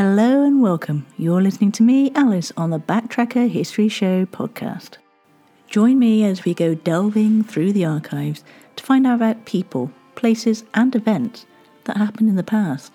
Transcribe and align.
Hello 0.00 0.44
and 0.44 0.62
welcome. 0.62 1.06
You're 1.16 1.42
listening 1.42 1.72
to 1.72 1.82
me, 1.82 2.12
Alice, 2.14 2.52
on 2.56 2.70
the 2.70 2.78
Backtracker 2.78 3.50
History 3.50 3.88
Show 3.88 4.26
podcast. 4.26 4.90
Join 5.66 5.98
me 5.98 6.22
as 6.22 6.44
we 6.44 6.54
go 6.54 6.76
delving 6.76 7.42
through 7.42 7.72
the 7.72 7.84
archives 7.84 8.44
to 8.76 8.84
find 8.84 9.08
out 9.08 9.16
about 9.16 9.44
people, 9.44 9.90
places, 10.14 10.62
and 10.72 10.94
events 10.94 11.46
that 11.82 11.96
happened 11.96 12.28
in 12.28 12.36
the 12.36 12.44
past. 12.44 12.92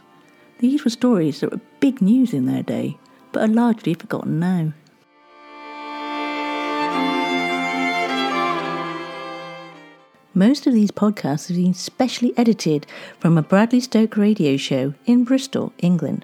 These 0.60 0.86
were 0.86 0.90
stories 0.90 1.42
that 1.42 1.52
were 1.52 1.60
big 1.82 2.02
news 2.02 2.34
in 2.34 2.46
their 2.46 2.64
day, 2.64 2.98
but 3.34 3.44
are 3.44 3.54
largely 3.54 3.96
forgotten 3.96 4.40
now. 4.40 4.72
Most 10.34 10.66
of 10.66 10.74
these 10.74 10.92
podcasts 10.92 11.50
have 11.50 11.58
been 11.58 11.74
specially 11.74 12.32
edited 12.38 12.88
from 13.20 13.38
a 13.38 13.44
Bradley 13.44 13.82
Stoke 13.82 14.16
radio 14.16 14.56
show 14.56 14.94
in 15.06 15.26
Bristol, 15.26 15.74
England. 15.80 16.24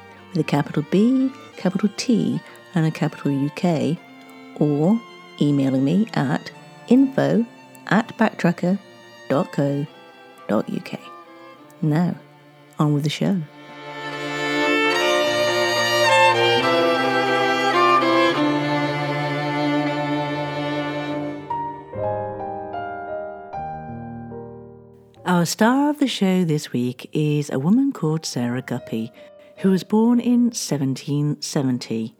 with 0.31 0.39
a 0.39 0.43
capital 0.43 0.83
B, 0.89 1.31
capital 1.57 1.89
T, 1.97 2.39
and 2.73 2.85
a 2.85 2.91
capital 2.91 3.45
UK, 3.45 3.97
or 4.59 4.99
emailing 5.39 5.83
me 5.83 6.07
at 6.13 6.51
info 6.87 7.45
at 7.87 8.17
backtracker.co.uk. 8.17 10.99
Now, 11.81 12.15
on 12.79 12.93
with 12.93 13.03
the 13.03 13.09
show. 13.09 13.41
Our 25.25 25.45
star 25.45 25.89
of 25.89 25.99
the 25.99 26.07
show 26.07 26.43
this 26.43 26.71
week 26.71 27.09
is 27.13 27.49
a 27.49 27.57
woman 27.57 27.91
called 27.91 28.25
Sarah 28.25 28.61
Guppy, 28.61 29.11
who 29.61 29.69
was 29.69 29.83
born 29.83 30.19
in 30.19 30.45
1770. 30.45 32.15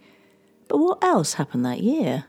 But 0.68 0.78
what 0.78 1.04
else 1.04 1.34
happened 1.34 1.66
that 1.66 1.82
year? 1.82 2.26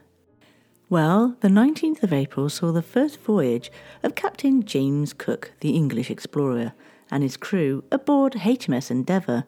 Well, 0.89 1.37
the 1.41 1.49
19th 1.49 2.03
of 2.03 2.11
April 2.11 2.49
saw 2.49 2.71
the 2.71 2.81
first 2.81 3.19
voyage 3.19 3.71
of 4.01 4.15
Captain 4.15 4.63
James 4.63 5.13
Cook, 5.13 5.53
the 5.59 5.75
English 5.75 6.09
explorer, 6.09 6.73
and 7.11 7.21
his 7.21 7.37
crew 7.37 7.83
aboard 7.91 8.33
HMS 8.33 8.89
Endeavour. 8.89 9.45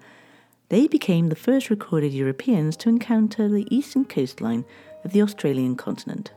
They 0.70 0.88
became 0.88 1.30
the 1.30 1.36
first 1.36 1.72
recorded 1.72 2.14
Europeans 2.14 2.78
to 2.78 2.90
encounter 2.90 3.50
the 3.50 3.68
eastern 3.76 4.06
coastline 4.06 4.66
of 5.04 5.14
the 5.14 5.22
Australian 5.22 5.76
continent. 5.76 6.32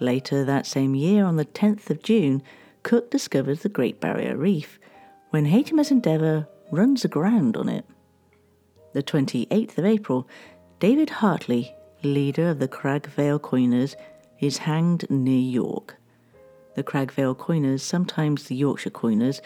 Later 0.00 0.42
that 0.44 0.66
same 0.66 0.94
year, 0.94 1.24
on 1.24 1.36
the 1.36 1.44
10th 1.44 1.90
of 1.90 2.02
June, 2.02 2.42
Cook 2.82 3.10
discovers 3.10 3.60
the 3.60 3.68
Great 3.68 4.00
Barrier 4.00 4.36
Reef 4.36 4.78
when 5.30 5.46
HMS 5.46 5.90
Endeavour 5.90 6.48
runs 6.70 7.04
aground 7.04 7.58
on 7.58 7.68
it. 7.68 7.84
The 8.92 9.02
28th 9.02 9.78
of 9.78 9.84
April, 9.84 10.28
David 10.78 11.08
Hartley, 11.08 11.74
leader 12.02 12.50
of 12.50 12.58
the 12.58 12.68
Cragg 12.68 13.06
Vale 13.06 13.38
Coiners, 13.38 13.96
is 14.40 14.58
hanged 14.58 15.08
near 15.08 15.40
York. 15.40 15.96
The 16.74 16.82
Cragg 16.82 17.10
Vale 17.12 17.34
Coiners, 17.34 17.82
sometimes 17.82 18.44
the 18.44 18.56
Yorkshire 18.56 18.90
Coiners, 18.90 19.40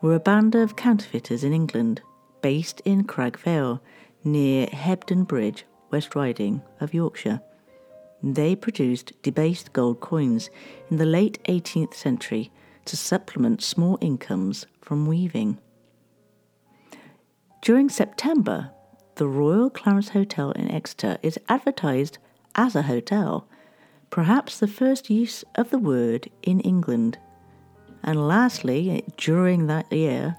were 0.00 0.14
a 0.14 0.20
band 0.20 0.54
of 0.54 0.76
counterfeiters 0.76 1.44
in 1.44 1.52
England, 1.52 2.00
based 2.40 2.80
in 2.84 3.04
Cragg 3.04 3.36
Vale, 3.38 3.82
near 4.24 4.66
Hebden 4.68 5.26
Bridge, 5.26 5.66
West 5.90 6.14
Riding 6.14 6.62
of 6.80 6.94
Yorkshire. 6.94 7.40
They 8.22 8.56
produced 8.56 9.12
debased 9.22 9.72
gold 9.72 10.00
coins 10.00 10.48
in 10.90 10.96
the 10.96 11.06
late 11.06 11.42
18th 11.44 11.94
century 11.94 12.50
to 12.86 12.96
supplement 12.96 13.62
small 13.62 13.98
incomes 14.00 14.66
from 14.80 15.06
weaving. 15.06 15.58
During 17.62 17.88
September, 17.88 18.70
the 19.16 19.26
Royal 19.26 19.70
Clarence 19.70 20.10
Hotel 20.10 20.52
in 20.52 20.70
Exeter 20.70 21.18
is 21.22 21.38
advertised 21.48 22.18
as 22.54 22.74
a 22.74 22.82
hotel, 22.82 23.48
perhaps 24.10 24.58
the 24.58 24.66
first 24.66 25.10
use 25.10 25.44
of 25.54 25.70
the 25.70 25.78
word 25.78 26.30
in 26.42 26.60
England. 26.60 27.18
And 28.02 28.28
lastly, 28.28 29.04
during 29.16 29.66
that 29.66 29.92
year, 29.92 30.36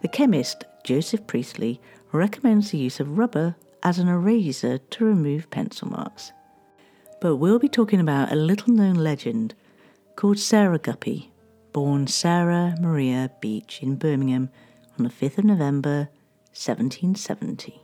the 0.00 0.08
chemist 0.08 0.64
Joseph 0.84 1.26
Priestley 1.26 1.80
recommends 2.12 2.70
the 2.70 2.78
use 2.78 3.00
of 3.00 3.18
rubber 3.18 3.56
as 3.82 3.98
an 3.98 4.08
eraser 4.08 4.78
to 4.78 5.04
remove 5.04 5.50
pencil 5.50 5.88
marks. 5.88 6.32
But 7.20 7.36
we'll 7.36 7.58
be 7.58 7.68
talking 7.68 8.00
about 8.00 8.32
a 8.32 8.36
little 8.36 8.72
known 8.72 8.94
legend 8.94 9.54
called 10.16 10.38
Sarah 10.38 10.78
Guppy 10.78 11.30
born 11.72 12.06
Sarah 12.06 12.74
Maria 12.80 13.30
Beach 13.40 13.80
in 13.82 13.96
Birmingham 13.96 14.50
on 14.98 15.04
the 15.04 15.10
5th 15.10 15.38
of 15.38 15.44
November 15.44 16.08
1770, 16.52 17.80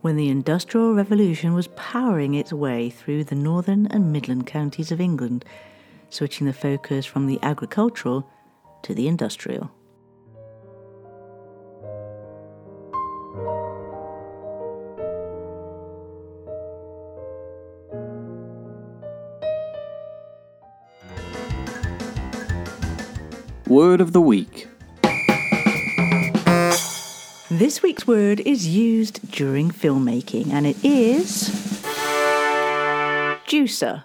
when 0.00 0.16
the 0.16 0.30
Industrial 0.30 0.94
Revolution 0.94 1.52
was 1.52 1.68
powering 1.76 2.34
its 2.34 2.52
way 2.52 2.88
through 2.88 3.24
the 3.24 3.34
northern 3.34 3.86
and 3.88 4.10
midland 4.12 4.46
counties 4.46 4.90
of 4.90 5.00
England, 5.00 5.44
switching 6.08 6.46
the 6.46 6.52
focus 6.52 7.04
from 7.04 7.26
the 7.26 7.38
agricultural 7.42 8.26
to 8.82 8.94
the 8.94 9.08
industrial. 9.08 9.70
Word 23.66 24.00
of 24.00 24.12
the 24.12 24.20
Week. 24.20 24.69
This 27.60 27.82
week's 27.82 28.06
word 28.06 28.40
is 28.40 28.66
used 28.66 29.30
during 29.30 29.70
filmmaking 29.70 30.50
and 30.50 30.66
it 30.66 30.82
is 30.82 31.50
juicer. 33.46 34.04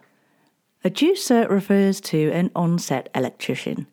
A 0.84 0.90
juicer 0.90 1.50
refers 1.50 2.02
to 2.02 2.32
an 2.32 2.52
on 2.54 2.78
set 2.80 3.08
electrician, 3.16 3.88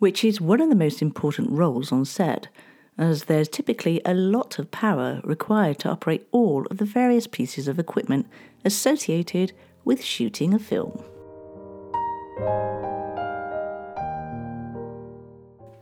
which 0.00 0.24
is 0.24 0.40
one 0.40 0.60
of 0.60 0.70
the 0.70 0.74
most 0.74 1.02
important 1.02 1.52
roles 1.52 1.92
on 1.92 2.04
set, 2.04 2.48
as 2.98 3.26
there's 3.26 3.48
typically 3.48 4.02
a 4.04 4.12
lot 4.12 4.58
of 4.58 4.72
power 4.72 5.20
required 5.22 5.78
to 5.78 5.88
operate 5.88 6.26
all 6.32 6.66
of 6.68 6.78
the 6.78 6.84
various 6.84 7.28
pieces 7.28 7.68
of 7.68 7.78
equipment 7.78 8.26
associated 8.64 9.52
with 9.84 10.02
shooting 10.02 10.52
a 10.52 10.58
film. 10.58 11.00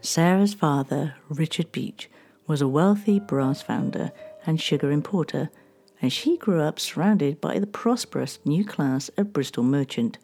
Sarah's 0.03 0.53
father, 0.53 1.15
Richard 1.31 1.73
Beach, 1.73 2.11
was 2.47 2.61
a 2.61 2.69
wealthy 2.69 3.19
brass 3.19 3.63
founder 3.63 4.13
and 4.47 4.61
sugar 4.61 4.91
importer, 4.91 5.51
and 6.03 6.13
she 6.13 6.37
grew 6.37 6.61
up 6.61 6.79
surrounded 6.79 7.41
by 7.41 7.59
the 7.59 7.67
prosperous 7.67 8.39
new 8.45 8.65
class 8.65 9.09
of 9.17 9.33
Bristol 9.33 9.63
merchant, 9.63 10.19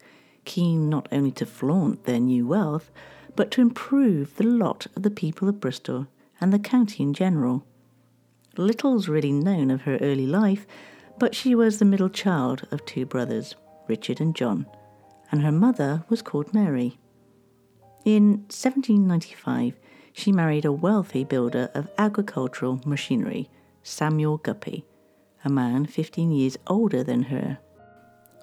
keen 0.45 0.89
not 0.89 1.07
only 1.11 1.31
to 1.31 1.45
flaunt 1.45 2.03
their 2.03 2.19
new 2.19 2.47
wealth, 2.47 2.91
but 3.35 3.51
to 3.51 3.61
improve 3.61 4.35
the 4.35 4.43
lot 4.43 4.87
of 4.95 5.03
the 5.03 5.11
people 5.11 5.47
of 5.47 5.59
Bristol 5.59 6.07
and 6.39 6.51
the 6.51 6.59
county 6.59 7.03
in 7.03 7.13
general. 7.13 7.65
Little's 8.57 9.07
really 9.07 9.31
known 9.31 9.71
of 9.71 9.81
her 9.81 9.97
early 9.97 10.27
life, 10.27 10.67
but 11.17 11.35
she 11.35 11.55
was 11.55 11.79
the 11.79 11.85
middle 11.85 12.09
child 12.09 12.67
of 12.71 12.85
two 12.85 13.05
brothers, 13.05 13.55
Richard 13.87 14.19
and 14.19 14.35
John, 14.35 14.65
and 15.31 15.41
her 15.41 15.51
mother 15.51 16.03
was 16.09 16.21
called 16.21 16.53
Mary. 16.53 16.97
In 18.03 18.39
1795, 18.49 19.79
she 20.13 20.31
married 20.31 20.65
a 20.65 20.71
wealthy 20.71 21.23
builder 21.23 21.69
of 21.73 21.89
agricultural 21.97 22.81
machinery, 22.85 23.49
Samuel 23.83 24.37
Guppy, 24.37 24.85
a 25.43 25.49
man 25.49 25.85
15 25.85 26.31
years 26.31 26.57
older 26.67 27.03
than 27.03 27.23
her. 27.23 27.59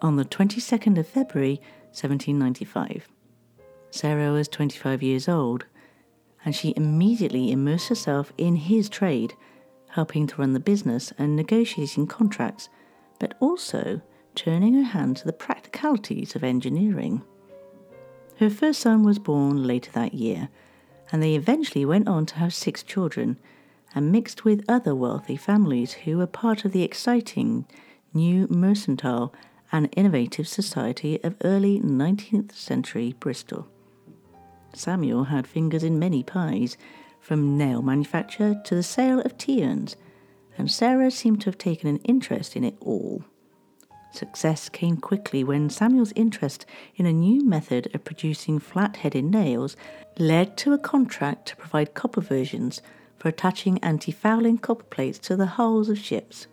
On 0.02 0.16
the 0.16 0.24
22nd 0.24 0.98
of 0.98 1.06
February 1.06 1.60
1795, 1.90 3.08
Sarah 3.90 4.32
was 4.32 4.48
25 4.48 5.02
years 5.02 5.28
old, 5.28 5.66
and 6.44 6.54
she 6.54 6.74
immediately 6.76 7.50
immersed 7.50 7.88
herself 7.88 8.32
in 8.38 8.56
his 8.56 8.88
trade, 8.88 9.34
helping 9.90 10.26
to 10.26 10.36
run 10.36 10.52
the 10.52 10.60
business 10.60 11.12
and 11.18 11.34
negotiating 11.34 12.06
contracts, 12.06 12.68
but 13.18 13.34
also 13.40 14.00
turning 14.34 14.74
her 14.74 14.90
hand 14.90 15.16
to 15.16 15.24
the 15.24 15.32
practicalities 15.32 16.36
of 16.36 16.44
engineering. 16.44 17.22
Her 18.38 18.50
first 18.50 18.80
son 18.80 19.02
was 19.02 19.18
born 19.18 19.66
later 19.66 19.90
that 19.92 20.14
year, 20.14 20.48
and 21.10 21.22
they 21.22 21.34
eventually 21.34 21.84
went 21.84 22.08
on 22.08 22.26
to 22.26 22.36
have 22.36 22.54
six 22.54 22.82
children 22.82 23.38
and 23.94 24.12
mixed 24.12 24.44
with 24.44 24.64
other 24.68 24.94
wealthy 24.94 25.36
families 25.36 25.92
who 25.92 26.18
were 26.18 26.26
part 26.26 26.64
of 26.64 26.72
the 26.72 26.82
exciting 26.82 27.66
new 28.12 28.46
mercantile 28.48 29.32
and 29.72 29.88
innovative 29.96 30.48
society 30.48 31.22
of 31.22 31.36
early 31.44 31.80
19th 31.80 32.52
century 32.52 33.14
Bristol. 33.18 33.66
Samuel 34.74 35.24
had 35.24 35.46
fingers 35.46 35.82
in 35.82 35.98
many 35.98 36.22
pies, 36.22 36.76
from 37.20 37.58
nail 37.58 37.82
manufacture 37.82 38.60
to 38.64 38.74
the 38.74 38.82
sale 38.82 39.20
of 39.20 39.36
tea 39.36 39.64
urns, 39.64 39.96
and 40.56 40.70
Sarah 40.70 41.10
seemed 41.10 41.40
to 41.42 41.46
have 41.46 41.58
taken 41.58 41.88
an 41.88 41.98
interest 41.98 42.56
in 42.56 42.64
it 42.64 42.76
all. 42.80 43.24
Success 44.10 44.68
came 44.68 44.96
quickly 44.96 45.44
when 45.44 45.70
Samuel's 45.70 46.12
interest 46.16 46.66
in 46.96 47.06
a 47.06 47.12
new 47.12 47.44
method 47.44 47.94
of 47.94 48.04
producing 48.04 48.58
flat 48.58 48.96
headed 48.96 49.24
nails 49.24 49.76
led 50.18 50.56
to 50.58 50.72
a 50.72 50.78
contract 50.78 51.46
to 51.48 51.56
provide 51.56 51.94
copper 51.94 52.20
versions 52.20 52.82
for 53.18 53.28
attaching 53.28 53.78
anti 53.78 54.12
fouling 54.12 54.58
copper 54.58 54.84
plates 54.84 55.18
to 55.18 55.36
the 55.36 55.46
hulls 55.46 55.88
of 55.88 55.98
ships. 55.98 56.46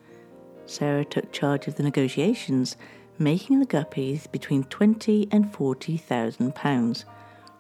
Sarah 0.65 1.05
took 1.05 1.31
charge 1.31 1.67
of 1.67 1.75
the 1.75 1.83
negotiations, 1.83 2.75
making 3.17 3.59
the 3.59 3.65
guppies 3.65 4.29
between 4.31 4.63
twenty 4.65 5.27
and 5.31 5.53
forty 5.53 5.97
thousand 5.97 6.55
pounds, 6.55 7.05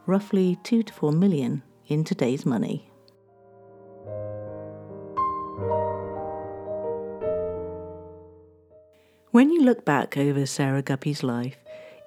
roughly 0.05 0.57
two 0.63 0.83
to 0.83 0.93
four 0.93 1.11
million 1.11 1.63
in 1.87 2.03
today's 2.03 2.45
money. 2.45 2.89
When 9.35 9.51
you 9.51 9.63
look 9.63 9.83
back 9.83 10.15
over 10.15 10.45
Sarah 10.45 10.81
Guppy's 10.81 11.21
life, 11.21 11.57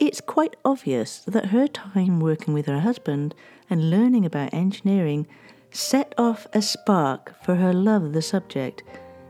it's 0.00 0.18
quite 0.18 0.56
obvious 0.64 1.18
that 1.26 1.50
her 1.52 1.68
time 1.68 2.20
working 2.20 2.54
with 2.54 2.64
her 2.64 2.80
husband 2.80 3.34
and 3.68 3.90
learning 3.90 4.24
about 4.24 4.54
engineering 4.54 5.26
set 5.70 6.14
off 6.16 6.46
a 6.54 6.62
spark 6.62 7.34
for 7.44 7.56
her 7.56 7.74
love 7.74 8.02
of 8.02 8.12
the 8.14 8.22
subject, 8.22 8.82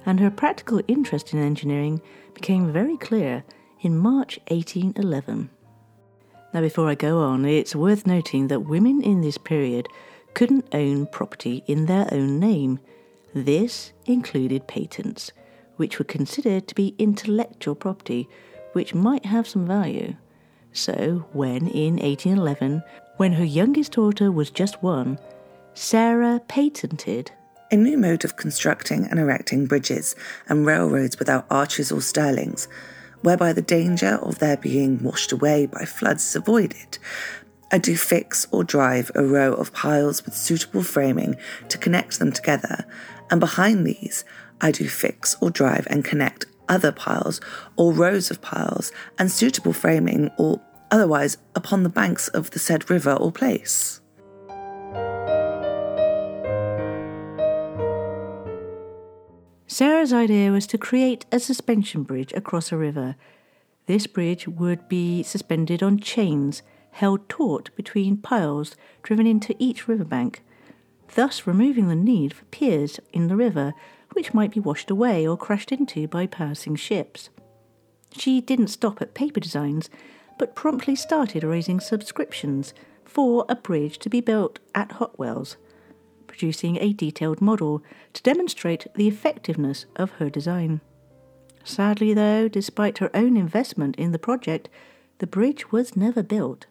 and 0.06 0.20
her 0.20 0.30
practical 0.30 0.80
interest 0.86 1.34
in 1.34 1.40
engineering 1.40 2.00
became 2.34 2.72
very 2.72 2.96
clear 2.96 3.42
in 3.80 3.98
March 3.98 4.38
1811. 4.46 5.50
Now, 6.54 6.60
before 6.60 6.88
I 6.88 6.94
go 6.94 7.18
on, 7.18 7.44
it's 7.44 7.74
worth 7.74 8.06
noting 8.06 8.46
that 8.46 8.60
women 8.60 9.02
in 9.02 9.22
this 9.22 9.38
period 9.38 9.88
couldn't 10.34 10.72
own 10.72 11.06
property 11.06 11.64
in 11.66 11.86
their 11.86 12.06
own 12.14 12.38
name. 12.38 12.78
This 13.34 13.92
included 14.06 14.68
patents 14.68 15.32
which 15.78 15.98
were 15.98 16.04
considered 16.04 16.68
to 16.68 16.74
be 16.74 16.94
intellectual 16.98 17.74
property, 17.74 18.28
which 18.72 18.94
might 18.94 19.24
have 19.24 19.48
some 19.48 19.66
value. 19.66 20.14
So, 20.72 21.26
when 21.32 21.66
in 21.66 21.96
1811, 21.96 22.82
when 23.16 23.32
her 23.32 23.44
youngest 23.44 23.92
daughter 23.92 24.30
was 24.30 24.50
just 24.50 24.82
one, 24.82 25.18
Sarah 25.74 26.40
patented 26.46 27.32
a 27.70 27.76
new 27.76 27.98
mode 27.98 28.24
of 28.24 28.36
constructing 28.36 29.04
and 29.04 29.20
erecting 29.20 29.66
bridges 29.66 30.16
and 30.48 30.64
railroads 30.64 31.18
without 31.18 31.46
arches 31.50 31.92
or 31.92 32.00
sterlings, 32.00 32.66
whereby 33.20 33.52
the 33.52 33.62
danger 33.62 34.18
of 34.22 34.38
their 34.38 34.56
being 34.56 35.02
washed 35.02 35.32
away 35.32 35.66
by 35.66 35.84
floods 35.84 36.24
is 36.24 36.36
avoided. 36.36 36.98
I 37.70 37.76
do 37.76 37.96
fix 37.96 38.46
or 38.50 38.64
drive 38.64 39.10
a 39.14 39.22
row 39.22 39.52
of 39.52 39.74
piles 39.74 40.24
with 40.24 40.34
suitable 40.34 40.82
framing 40.82 41.36
to 41.68 41.76
connect 41.76 42.18
them 42.18 42.32
together, 42.32 42.86
and 43.30 43.38
behind 43.40 43.86
these 43.86 44.24
I 44.60 44.72
do 44.72 44.88
fix 44.88 45.36
or 45.40 45.50
drive 45.50 45.86
and 45.90 46.04
connect 46.04 46.46
other 46.68 46.92
piles 46.92 47.40
or 47.76 47.92
rows 47.92 48.30
of 48.30 48.40
piles 48.42 48.92
and 49.18 49.30
suitable 49.30 49.72
framing 49.72 50.30
or 50.38 50.60
otherwise 50.90 51.38
upon 51.54 51.82
the 51.82 51.88
banks 51.88 52.28
of 52.28 52.50
the 52.50 52.58
said 52.58 52.90
river 52.90 53.12
or 53.12 53.32
place. 53.32 54.00
Sarah's 59.66 60.12
idea 60.12 60.50
was 60.50 60.66
to 60.68 60.78
create 60.78 61.26
a 61.30 61.38
suspension 61.38 62.02
bridge 62.02 62.32
across 62.32 62.72
a 62.72 62.76
river. 62.76 63.16
This 63.86 64.06
bridge 64.06 64.48
would 64.48 64.88
be 64.88 65.22
suspended 65.22 65.82
on 65.82 66.00
chains 66.00 66.62
held 66.92 67.28
taut 67.28 67.70
between 67.76 68.16
piles 68.16 68.74
driven 69.02 69.26
into 69.26 69.54
each 69.58 69.86
riverbank, 69.86 70.42
thus 71.14 71.46
removing 71.46 71.88
the 71.88 71.94
need 71.94 72.32
for 72.32 72.44
piers 72.46 72.98
in 73.12 73.28
the 73.28 73.36
river 73.36 73.72
which 74.12 74.34
might 74.34 74.52
be 74.52 74.60
washed 74.60 74.90
away 74.90 75.26
or 75.26 75.36
crashed 75.36 75.72
into 75.72 76.08
by 76.08 76.26
passing 76.26 76.76
ships. 76.76 77.30
She 78.16 78.40
didn't 78.40 78.68
stop 78.68 79.02
at 79.02 79.14
paper 79.14 79.40
designs, 79.40 79.90
but 80.38 80.54
promptly 80.54 80.96
started 80.96 81.44
raising 81.44 81.80
subscriptions 81.80 82.72
for 83.04 83.44
a 83.48 83.56
bridge 83.56 83.98
to 83.98 84.08
be 84.08 84.20
built 84.20 84.58
at 84.74 84.92
Hotwells, 84.92 85.56
producing 86.26 86.78
a 86.78 86.92
detailed 86.92 87.40
model 87.40 87.82
to 88.12 88.22
demonstrate 88.22 88.86
the 88.94 89.08
effectiveness 89.08 89.86
of 89.96 90.12
her 90.12 90.30
design. 90.30 90.80
Sadly, 91.64 92.14
though, 92.14 92.48
despite 92.48 92.98
her 92.98 93.10
own 93.14 93.36
investment 93.36 93.96
in 93.96 94.12
the 94.12 94.18
project, 94.18 94.68
the 95.18 95.26
bridge 95.26 95.72
was 95.72 95.96
never 95.96 96.22
built. 96.22 96.66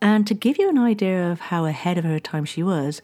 And 0.00 0.26
to 0.26 0.34
give 0.34 0.58
you 0.58 0.68
an 0.68 0.78
idea 0.78 1.30
of 1.30 1.40
how 1.40 1.64
ahead 1.64 1.98
of 1.98 2.04
her 2.04 2.18
time 2.18 2.44
she 2.44 2.62
was, 2.62 3.00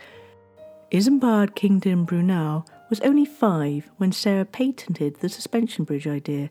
Isambard 0.91 1.55
Kingdom 1.55 2.05
Brunel 2.05 2.67
was 2.93 3.01
only 3.01 3.25
five 3.25 3.91
when 3.97 4.13
Sarah 4.13 4.45
patented 4.45 5.21
the 5.21 5.31
suspension 5.31 5.83
bridge 5.83 6.07
idea, 6.07 6.51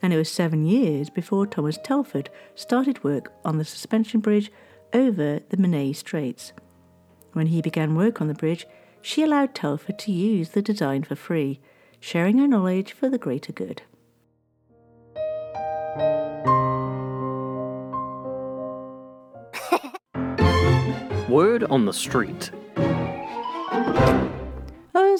and 0.00 0.12
it 0.12 0.16
was 0.16 0.30
seven 0.30 0.64
years 0.64 1.10
before 1.10 1.44
Thomas 1.44 1.76
Telford 1.82 2.30
started 2.54 3.02
work 3.02 3.32
on 3.44 3.58
the 3.58 3.64
suspension 3.64 4.20
bridge 4.20 4.52
over 4.92 5.40
the 5.48 5.56
Menai 5.56 5.96
Straits. 5.96 6.52
When 7.32 7.48
he 7.48 7.60
began 7.60 7.96
work 7.96 8.20
on 8.20 8.28
the 8.28 8.34
bridge, 8.34 8.64
she 9.00 9.24
allowed 9.24 9.56
Telford 9.56 9.98
to 9.98 10.12
use 10.12 10.50
the 10.50 10.62
design 10.62 11.02
for 11.02 11.16
free, 11.16 11.58
sharing 11.98 12.38
her 12.38 12.46
knowledge 12.46 12.92
for 12.92 13.08
the 13.08 13.18
greater 13.18 13.52
good. 13.52 13.82
Word 21.28 21.64
on 21.64 21.86
the 21.86 21.92
street 21.92 22.52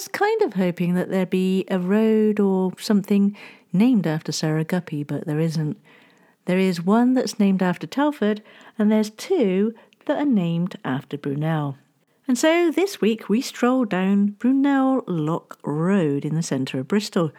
was 0.03 0.09
kind 0.09 0.43
of 0.43 0.55
hoping 0.55 0.95
that 0.95 1.11
there'd 1.11 1.31
be 1.31 1.65
a 1.71 1.79
road 1.79 2.41
or 2.41 2.73
something 2.77 3.37
named 3.73 4.05
after 4.05 4.33
Sarah 4.33 4.65
Guppy, 4.65 5.05
but 5.05 5.27
there 5.27 5.39
isn't. 5.39 5.77
There 6.47 6.59
is 6.59 6.83
one 6.83 7.15
that's 7.15 7.39
named 7.39 7.63
after 7.63 7.87
Telford, 7.87 8.43
and 8.77 8.91
there's 8.91 9.11
two 9.11 9.77
that 10.07 10.19
are 10.19 10.25
named 10.25 10.77
after 10.85 11.17
Brunel. 11.17 11.79
And 12.27 12.37
so 12.37 12.73
this 12.73 13.01
week 13.01 13.29
we 13.29 13.41
stroll 13.41 13.85
down 13.85 14.35
Brunel 14.41 15.05
Lock 15.07 15.61
Road 15.63 16.25
in 16.25 16.35
the 16.35 16.43
centre 16.43 16.81
of 16.81 16.89
Bristol. 16.89 17.31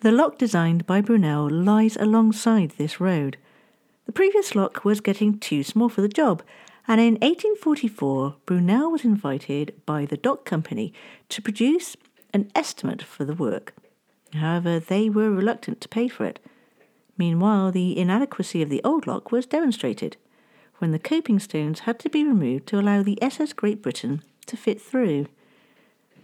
The 0.00 0.12
lock 0.12 0.36
designed 0.36 0.86
by 0.86 1.00
Brunel 1.00 1.48
lies 1.48 1.96
alongside 1.96 2.72
this 2.72 3.00
road. 3.00 3.38
The 4.04 4.12
previous 4.12 4.54
lock 4.54 4.84
was 4.84 5.00
getting 5.00 5.38
too 5.38 5.62
small 5.62 5.88
for 5.88 6.02
the 6.02 6.08
job, 6.08 6.42
and 6.88 7.00
in 7.00 7.14
1844 7.14 8.36
Brunel 8.46 8.90
was 8.90 9.04
invited 9.04 9.74
by 9.86 10.04
the 10.04 10.16
Dock 10.16 10.44
Company 10.44 10.92
to 11.28 11.42
produce 11.42 11.96
an 12.34 12.50
estimate 12.54 13.02
for 13.02 13.24
the 13.24 13.34
work. 13.34 13.74
However, 14.34 14.78
they 14.80 15.08
were 15.08 15.30
reluctant 15.30 15.80
to 15.82 15.88
pay 15.88 16.08
for 16.08 16.24
it. 16.24 16.40
Meanwhile, 17.18 17.72
the 17.72 17.98
inadequacy 17.98 18.62
of 18.62 18.70
the 18.70 18.82
old 18.82 19.06
lock 19.06 19.30
was 19.30 19.46
demonstrated 19.46 20.16
when 20.78 20.90
the 20.90 20.98
coping 20.98 21.38
stones 21.38 21.80
had 21.80 21.98
to 22.00 22.10
be 22.10 22.24
removed 22.24 22.66
to 22.68 22.78
allow 22.78 23.02
the 23.02 23.22
SS 23.22 23.52
Great 23.52 23.82
Britain 23.82 24.22
to 24.46 24.56
fit 24.56 24.80
through. 24.80 25.26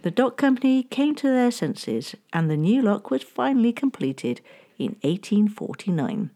The 0.01 0.11
dock 0.11 0.37
company 0.37 0.83
came 0.83 1.15
to 1.15 1.27
their 1.27 1.51
senses 1.51 2.15
and 2.33 2.49
the 2.49 2.57
new 2.57 2.81
lock 2.81 3.11
was 3.11 3.23
finally 3.23 3.71
completed 3.71 4.41
in 4.77 4.97
1849. 5.01 6.31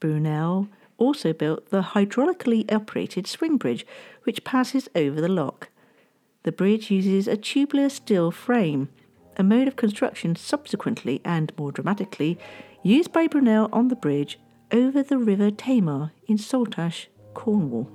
Brunel 0.00 0.68
also 0.98 1.32
built 1.32 1.70
the 1.70 1.82
hydraulically 1.82 2.70
operated 2.72 3.26
swing 3.26 3.56
bridge 3.56 3.86
which 4.24 4.44
passes 4.44 4.88
over 4.94 5.20
the 5.20 5.28
lock. 5.28 5.70
The 6.42 6.52
bridge 6.52 6.90
uses 6.90 7.26
a 7.26 7.36
tubular 7.36 7.88
steel 7.88 8.30
frame, 8.30 8.88
a 9.36 9.42
mode 9.42 9.68
of 9.68 9.76
construction 9.76 10.36
subsequently 10.36 11.20
and 11.24 11.52
more 11.56 11.72
dramatically 11.72 12.38
used 12.82 13.12
by 13.12 13.26
Brunel 13.26 13.68
on 13.72 13.88
the 13.88 13.96
bridge 13.96 14.38
over 14.72 15.02
the 15.02 15.18
River 15.18 15.50
Tamar 15.50 16.12
in 16.26 16.36
Saltash, 16.36 17.06
Cornwall. 17.34 17.88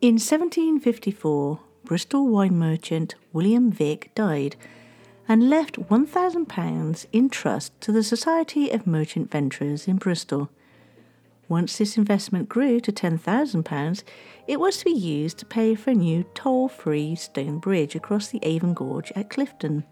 In 0.00 0.14
1754, 0.14 1.60
Bristol 1.84 2.28
wine 2.28 2.58
merchant 2.58 3.14
William 3.32 3.70
Vick 3.70 4.14
died 4.14 4.56
and 5.30 5.48
left 5.48 5.78
£1,000 5.78 7.06
in 7.12 7.30
trust 7.30 7.80
to 7.80 7.92
the 7.92 8.02
Society 8.02 8.68
of 8.68 8.84
Merchant 8.84 9.30
Venturers 9.30 9.86
in 9.86 9.94
Bristol. 9.94 10.50
Once 11.48 11.78
this 11.78 11.96
investment 11.96 12.48
grew 12.48 12.80
to 12.80 12.90
£10,000, 12.90 14.02
it 14.48 14.58
was 14.58 14.78
to 14.78 14.86
be 14.86 14.90
used 14.90 15.38
to 15.38 15.46
pay 15.46 15.76
for 15.76 15.90
a 15.90 15.94
new 15.94 16.24
toll 16.34 16.68
free 16.68 17.14
stone 17.14 17.60
bridge 17.60 17.94
across 17.94 18.26
the 18.26 18.40
Avon 18.42 18.74
Gorge 18.74 19.12
at 19.14 19.30
Clifton. 19.30 19.84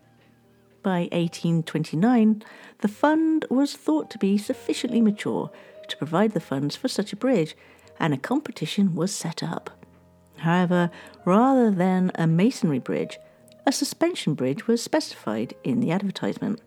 By 0.82 1.02
1829, 1.12 2.42
the 2.80 2.88
fund 2.88 3.44
was 3.48 3.74
thought 3.74 4.10
to 4.10 4.18
be 4.18 4.38
sufficiently 4.38 5.00
mature 5.00 5.52
to 5.86 5.96
provide 5.96 6.32
the 6.32 6.40
funds 6.40 6.74
for 6.74 6.88
such 6.88 7.12
a 7.12 7.16
bridge, 7.16 7.56
and 8.00 8.12
a 8.12 8.16
competition 8.18 8.96
was 8.96 9.14
set 9.14 9.44
up. 9.44 9.70
However, 10.38 10.90
rather 11.24 11.70
than 11.70 12.10
a 12.16 12.26
masonry 12.26 12.80
bridge, 12.80 13.18
a 13.68 13.72
suspension 13.72 14.32
bridge 14.32 14.66
was 14.66 14.82
specified 14.82 15.54
in 15.62 15.80
the 15.80 15.90
advertisement. 15.90 16.58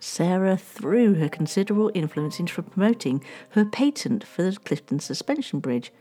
Sarah 0.00 0.56
threw 0.56 1.14
her 1.16 1.28
considerable 1.28 1.90
influence 1.92 2.40
into 2.40 2.62
promoting 2.62 3.22
her 3.50 3.66
patent 3.66 4.24
for 4.24 4.42
the 4.42 4.56
Clifton 4.56 5.00
suspension 5.00 5.60
bridge. 5.60 5.92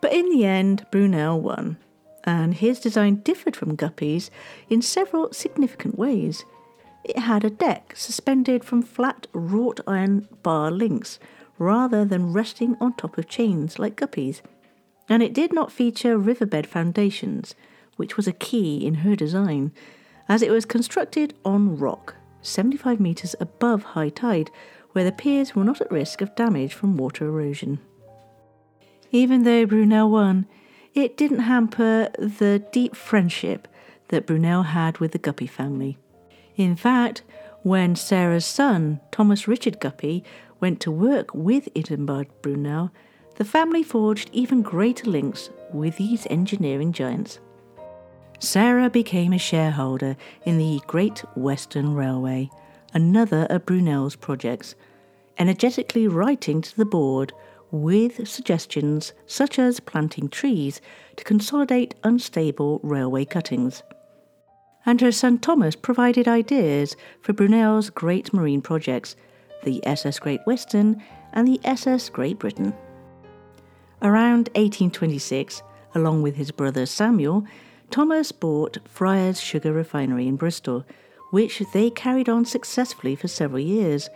But 0.00 0.12
in 0.12 0.30
the 0.30 0.44
end, 0.44 0.86
Brunel 0.92 1.40
won, 1.40 1.78
and 2.22 2.54
his 2.54 2.78
design 2.78 3.22
differed 3.24 3.56
from 3.56 3.74
Guppy's 3.74 4.30
in 4.68 4.82
several 4.82 5.32
significant 5.32 5.98
ways. 5.98 6.44
It 7.02 7.18
had 7.18 7.44
a 7.44 7.50
deck 7.50 7.94
suspended 7.96 8.62
from 8.62 8.82
flat 8.82 9.26
wrought 9.32 9.80
iron 9.84 10.28
bar 10.44 10.70
links 10.70 11.18
rather 11.58 12.04
than 12.04 12.32
resting 12.32 12.76
on 12.80 12.94
top 12.94 13.18
of 13.18 13.28
chains 13.28 13.80
like 13.80 13.96
Guppy's, 13.96 14.42
and 15.08 15.24
it 15.24 15.34
did 15.34 15.52
not 15.52 15.72
feature 15.72 16.16
riverbed 16.16 16.68
foundations, 16.68 17.56
which 17.96 18.16
was 18.16 18.26
a 18.26 18.32
key 18.32 18.86
in 18.86 18.96
her 18.96 19.14
design, 19.16 19.72
as 20.28 20.42
it 20.42 20.50
was 20.50 20.64
constructed 20.64 21.34
on 21.44 21.76
rock 21.76 22.16
75 22.42 23.00
metres 23.00 23.34
above 23.40 23.82
high 23.82 24.10
tide, 24.10 24.50
where 24.92 25.04
the 25.04 25.12
piers 25.12 25.54
were 25.54 25.64
not 25.64 25.80
at 25.80 25.90
risk 25.90 26.20
of 26.20 26.34
damage 26.34 26.72
from 26.72 26.96
water 26.96 27.26
erosion. 27.26 27.78
Even 29.10 29.44
though 29.44 29.66
Brunel 29.66 30.10
won, 30.10 30.46
it 30.94 31.16
didn't 31.16 31.40
hamper 31.40 32.10
the 32.18 32.64
deep 32.72 32.94
friendship 32.94 33.66
that 34.08 34.26
Brunel 34.26 34.62
had 34.62 34.98
with 34.98 35.12
the 35.12 35.18
Guppy 35.18 35.46
family. 35.46 35.98
In 36.56 36.76
fact, 36.76 37.22
when 37.62 37.96
Sarah's 37.96 38.44
son, 38.44 39.00
Thomas 39.10 39.48
Richard 39.48 39.80
Guppy, 39.80 40.22
went 40.60 40.80
to 40.80 40.90
work 40.90 41.34
with 41.34 41.72
Isambard 41.74 42.26
Brunel, 42.42 42.90
the 43.36 43.44
family 43.44 43.82
forged 43.82 44.30
even 44.32 44.62
greater 44.62 45.10
links 45.10 45.50
with 45.72 45.96
these 45.96 46.26
engineering 46.30 46.92
giants. 46.92 47.40
Sarah 48.44 48.90
became 48.90 49.32
a 49.32 49.38
shareholder 49.38 50.16
in 50.44 50.58
the 50.58 50.78
Great 50.86 51.20
Western 51.34 51.94
Railway, 51.94 52.50
another 52.92 53.46
of 53.48 53.64
Brunel's 53.64 54.16
projects, 54.16 54.74
energetically 55.38 56.06
writing 56.06 56.60
to 56.60 56.76
the 56.76 56.84
board 56.84 57.32
with 57.70 58.28
suggestions 58.28 59.14
such 59.24 59.58
as 59.58 59.80
planting 59.80 60.28
trees 60.28 60.82
to 61.16 61.24
consolidate 61.24 61.94
unstable 62.04 62.80
railway 62.82 63.24
cuttings. 63.24 63.82
And 64.84 65.00
her 65.00 65.10
son 65.10 65.38
Thomas 65.38 65.74
provided 65.74 66.28
ideas 66.28 66.96
for 67.22 67.32
Brunel's 67.32 67.88
great 67.88 68.34
marine 68.34 68.60
projects, 68.60 69.16
the 69.64 69.84
SS 69.86 70.18
Great 70.18 70.40
Western 70.44 71.02
and 71.32 71.48
the 71.48 71.60
SS 71.64 72.10
Great 72.10 72.38
Britain. 72.38 72.74
Around 74.02 74.50
1826, 74.54 75.62
along 75.94 76.20
with 76.20 76.36
his 76.36 76.50
brother 76.50 76.84
Samuel, 76.84 77.46
Thomas 77.94 78.32
bought 78.32 78.78
Friar's 78.88 79.40
Sugar 79.40 79.72
Refinery 79.72 80.26
in 80.26 80.34
Bristol, 80.34 80.84
which 81.30 81.62
they 81.72 81.90
carried 81.90 82.28
on 82.28 82.44
successfully 82.44 83.14
for 83.14 83.28
several 83.28 83.60
years. 83.60 84.10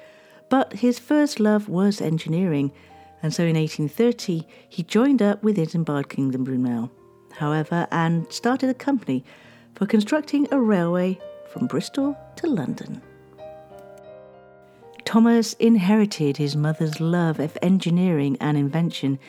But 0.49 0.73
his 0.73 0.99
first 0.99 1.39
love 1.39 1.69
was 1.69 2.01
engineering, 2.01 2.73
and 3.23 3.33
so 3.33 3.45
in 3.45 3.55
1830 3.55 4.49
he 4.69 4.83
joined 4.83 5.23
up 5.23 5.45
with 5.45 5.57
Isambard 5.57 6.09
Kingdom 6.09 6.43
Brunel, 6.43 6.91
however, 7.35 7.87
and 7.93 8.27
started 8.33 8.69
a 8.69 8.75
company 8.75 9.25
for 9.77 9.87
constructing 9.87 10.49
a 10.51 10.59
railway 10.59 11.17
from 11.53 11.69
Bristol 11.69 12.19
to 12.35 12.49
London. 12.49 13.01
Thomas 15.05 15.53
inherited 15.53 16.37
his 16.37 16.57
mother's 16.57 16.99
love 16.99 17.39
of 17.39 17.57
engineering 17.63 18.37
and 18.41 18.57
invention, 18.59 19.21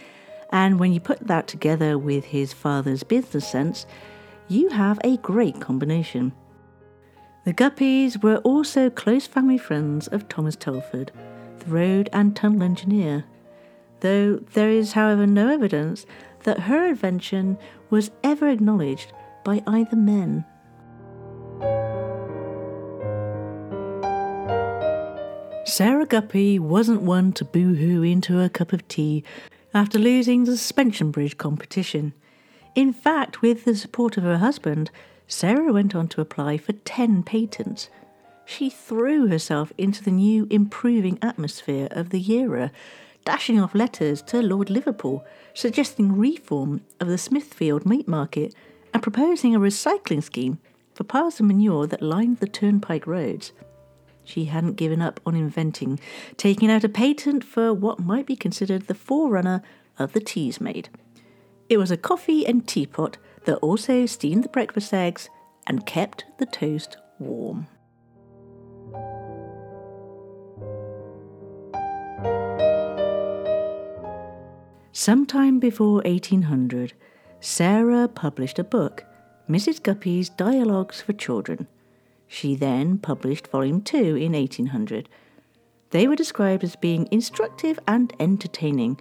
and 0.50 0.80
when 0.80 0.92
you 0.92 1.00
put 1.00 1.28
that 1.28 1.48
together 1.48 2.00
with 2.00 2.26
his 2.26 2.52
father's 2.52 3.04
business 3.04 3.48
sense, 3.48 3.86
you 4.50 4.70
have 4.70 5.00
a 5.04 5.18
great 5.18 5.62
combination. 5.62 6.34
The 7.46 7.54
Guppies 7.54 8.22
were 8.22 8.38
also 8.38 8.90
close 8.90 9.28
family 9.28 9.58
friends 9.58 10.08
of 10.08 10.28
Thomas 10.28 10.56
Telford, 10.56 11.12
the 11.60 11.66
road 11.68 12.10
and 12.12 12.36
tunnel 12.36 12.64
engineer, 12.64 13.26
though 14.02 14.38
there 14.54 14.70
is, 14.70 14.94
however, 14.94 15.28
no 15.28 15.48
evidence 15.50 16.06
that 16.44 16.62
her 16.62 16.88
invention 16.88 17.58
was 17.90 18.12
ever 18.24 18.50
acknowledged 18.50 19.14
by 19.44 19.62
either 19.68 19.96
men. 19.96 20.46
Sarah 25.66 26.06
Guppy 26.08 26.58
wasn't 26.58 27.04
one 27.04 27.32
to 27.34 27.46
boo 27.46 27.76
hoo 27.76 28.02
into 28.02 28.40
a 28.42 28.50
cup 28.50 28.74
of 28.74 28.88
tea 28.88 29.24
after 29.74 30.00
losing 30.00 30.44
the 30.44 30.58
suspension 30.58 31.12
bridge 31.12 31.38
competition. 31.38 32.14
In 32.76 32.94
fact, 32.94 33.42
with 33.42 33.66
the 33.66 33.76
support 33.76 34.18
of 34.18 34.24
her 34.24 34.38
husband, 34.38 34.92
Sarah 35.28 35.74
went 35.74 35.96
on 35.96 36.08
to 36.10 36.22
apply 36.22 36.58
for 36.58 36.74
10 36.74 37.24
patents. 37.24 37.90
She 38.46 38.70
threw 38.70 39.28
herself 39.28 39.72
into 39.78 40.04
the 40.04 40.12
new 40.12 40.48
improving 40.50 41.20
atmosphere 41.22 41.88
of 41.92 42.10
the 42.10 42.32
era, 42.32 42.72
dashing 43.26 43.60
off 43.60 43.76
letters 43.76 44.22
to 44.24 44.42
Lord 44.42 44.70
Liverpool, 44.70 45.24
suggesting 45.54 46.18
reform 46.18 46.82
of 47.00 47.08
the 47.08 47.18
Smithfield 47.18 47.86
meat 47.86 48.08
market 48.08 48.56
and 48.94 49.04
proposing 49.04 49.54
a 49.54 49.60
recycling 49.60 50.24
scheme 50.24 50.60
for 50.94 51.04
piles 51.04 51.40
of 51.40 51.46
manure 51.46 51.86
that 51.88 52.02
lined 52.02 52.38
the 52.38 52.48
turnpike 52.48 53.06
roads. 53.06 53.52
She 54.24 54.46
hadn't 54.46 54.74
given 54.74 55.02
up 55.02 55.20
on 55.26 55.36
inventing, 55.36 56.00
taking 56.38 56.70
out 56.70 56.84
a 56.84 56.90
patent 56.90 57.44
for 57.44 57.74
what 57.74 58.00
might 58.00 58.26
be 58.26 58.36
considered 58.36 58.88
the 58.88 58.96
forerunner 58.96 59.62
of 59.98 60.14
the 60.14 60.22
Teasmade. 60.22 60.90
It 61.70 61.78
was 61.78 61.92
a 61.92 61.98
coffee 61.98 62.48
and 62.48 62.68
teapot 62.68 63.18
that 63.46 63.58
also 63.58 64.08
steamed 64.08 64.44
the 64.44 64.50
breakfast 64.50 64.92
eggs 64.92 65.30
and 65.68 65.86
kept 65.86 66.26
the 66.40 66.48
toast 66.48 66.98
warm. 67.20 67.68
Sometime 74.92 75.60
before 75.60 76.02
1800, 76.06 76.94
Sarah 77.40 78.08
published 78.08 78.58
a 78.58 78.64
book, 78.64 79.06
Mrs. 79.48 79.82
Guppy's 79.82 80.28
Dialogues 80.28 81.02
for 81.02 81.14
Children. 81.14 81.68
She 82.28 82.56
then 82.56 82.98
published 82.98 83.48
Volume 83.48 83.82
2 83.82 84.16
in 84.16 84.34
1800. 84.34 85.08
They 85.92 86.08
were 86.08 86.16
described 86.16 86.64
as 86.64 86.76
being 86.76 87.08
instructive 87.12 87.80
and 87.88 88.12
entertaining, 88.20 89.00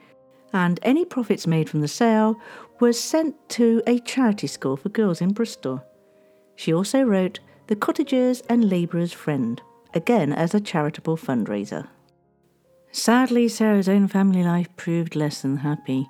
and 0.52 0.80
any 0.82 1.04
profits 1.04 1.46
made 1.46 1.68
from 1.68 1.80
the 1.80 1.88
sale 1.88 2.36
was 2.80 3.00
sent 3.00 3.36
to 3.50 3.82
a 3.86 3.98
charity 4.00 4.46
school 4.46 4.76
for 4.76 4.88
girls 4.88 5.20
in 5.20 5.32
Bristol. 5.32 5.84
She 6.56 6.72
also 6.72 7.02
wrote 7.02 7.40
The 7.66 7.76
Cottager's 7.76 8.40
and 8.48 8.68
Labourer's 8.68 9.12
Friend, 9.12 9.60
again 9.94 10.32
as 10.32 10.54
a 10.54 10.60
charitable 10.60 11.16
fundraiser. 11.16 11.88
Sadly, 12.90 13.48
Sarah's 13.48 13.88
own 13.88 14.08
family 14.08 14.42
life 14.42 14.68
proved 14.76 15.14
less 15.14 15.42
than 15.42 15.58
happy. 15.58 16.08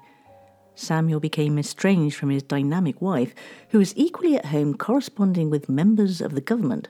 Samuel 0.74 1.20
became 1.20 1.58
estranged 1.58 2.16
from 2.16 2.30
his 2.30 2.42
dynamic 2.42 3.02
wife, 3.02 3.34
who 3.70 3.78
was 3.78 3.96
equally 3.96 4.36
at 4.36 4.46
home 4.46 4.74
corresponding 4.74 5.50
with 5.50 5.68
members 5.68 6.20
of 6.20 6.34
the 6.34 6.40
government, 6.40 6.88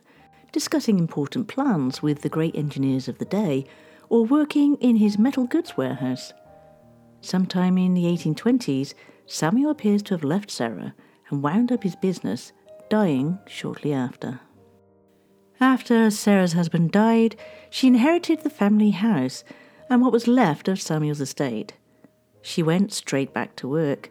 discussing 0.53 0.99
important 0.99 1.49
plans 1.49 2.03
with 2.03 2.21
the 2.21 2.29
great 2.29 2.55
engineers 2.55 3.09
of 3.09 3.19
the 3.19 3.25
day, 3.25 3.65
or 4.11 4.25
working 4.25 4.77
in 4.77 4.97
his 4.97 5.19
metal 5.19 5.45
goods 5.45 5.77
warehouse. 5.77 6.33
Sometime 7.21 7.79
in 7.79 7.95
the 7.95 8.05
1820s, 8.05 8.95
Samuel 9.27 9.71
appears 9.71 10.03
to 10.05 10.15
have 10.15 10.25
left 10.25 10.51
Sarah 10.51 10.95
and 11.31 11.43
wound 11.43 11.71
up 11.73 11.83
his 11.83 11.97
business, 11.97 12.53
dying 12.89 13.39
shortly 13.47 13.93
after. 13.93 14.41
After 15.61 16.11
Sarah's 16.11 16.53
husband 16.53 16.93
died, 16.93 17.37
she 17.69 17.89
inherited 17.89 18.41
the 18.41 18.51
family 18.51 18.91
house 18.91 19.45
and 19.91 20.01
what 20.01 20.13
was 20.13 20.29
left 20.29 20.69
of 20.69 20.81
Samuel's 20.81 21.21
estate. 21.21 21.75
She 22.43 22.63
went 22.63 22.93
straight 22.93 23.35
back 23.35 23.57
to 23.57 23.69
work, 23.69 24.11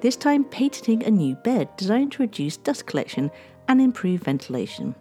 this 0.00 0.16
time 0.16 0.44
patenting 0.44 1.02
a 1.02 1.10
new 1.10 1.34
bed 1.34 1.68
designed 1.76 2.12
to 2.12 2.22
reduce 2.22 2.56
dust 2.56 2.86
collection 2.86 3.30
and 3.66 3.80
improve 3.80 4.22
ventilation. 4.22 4.94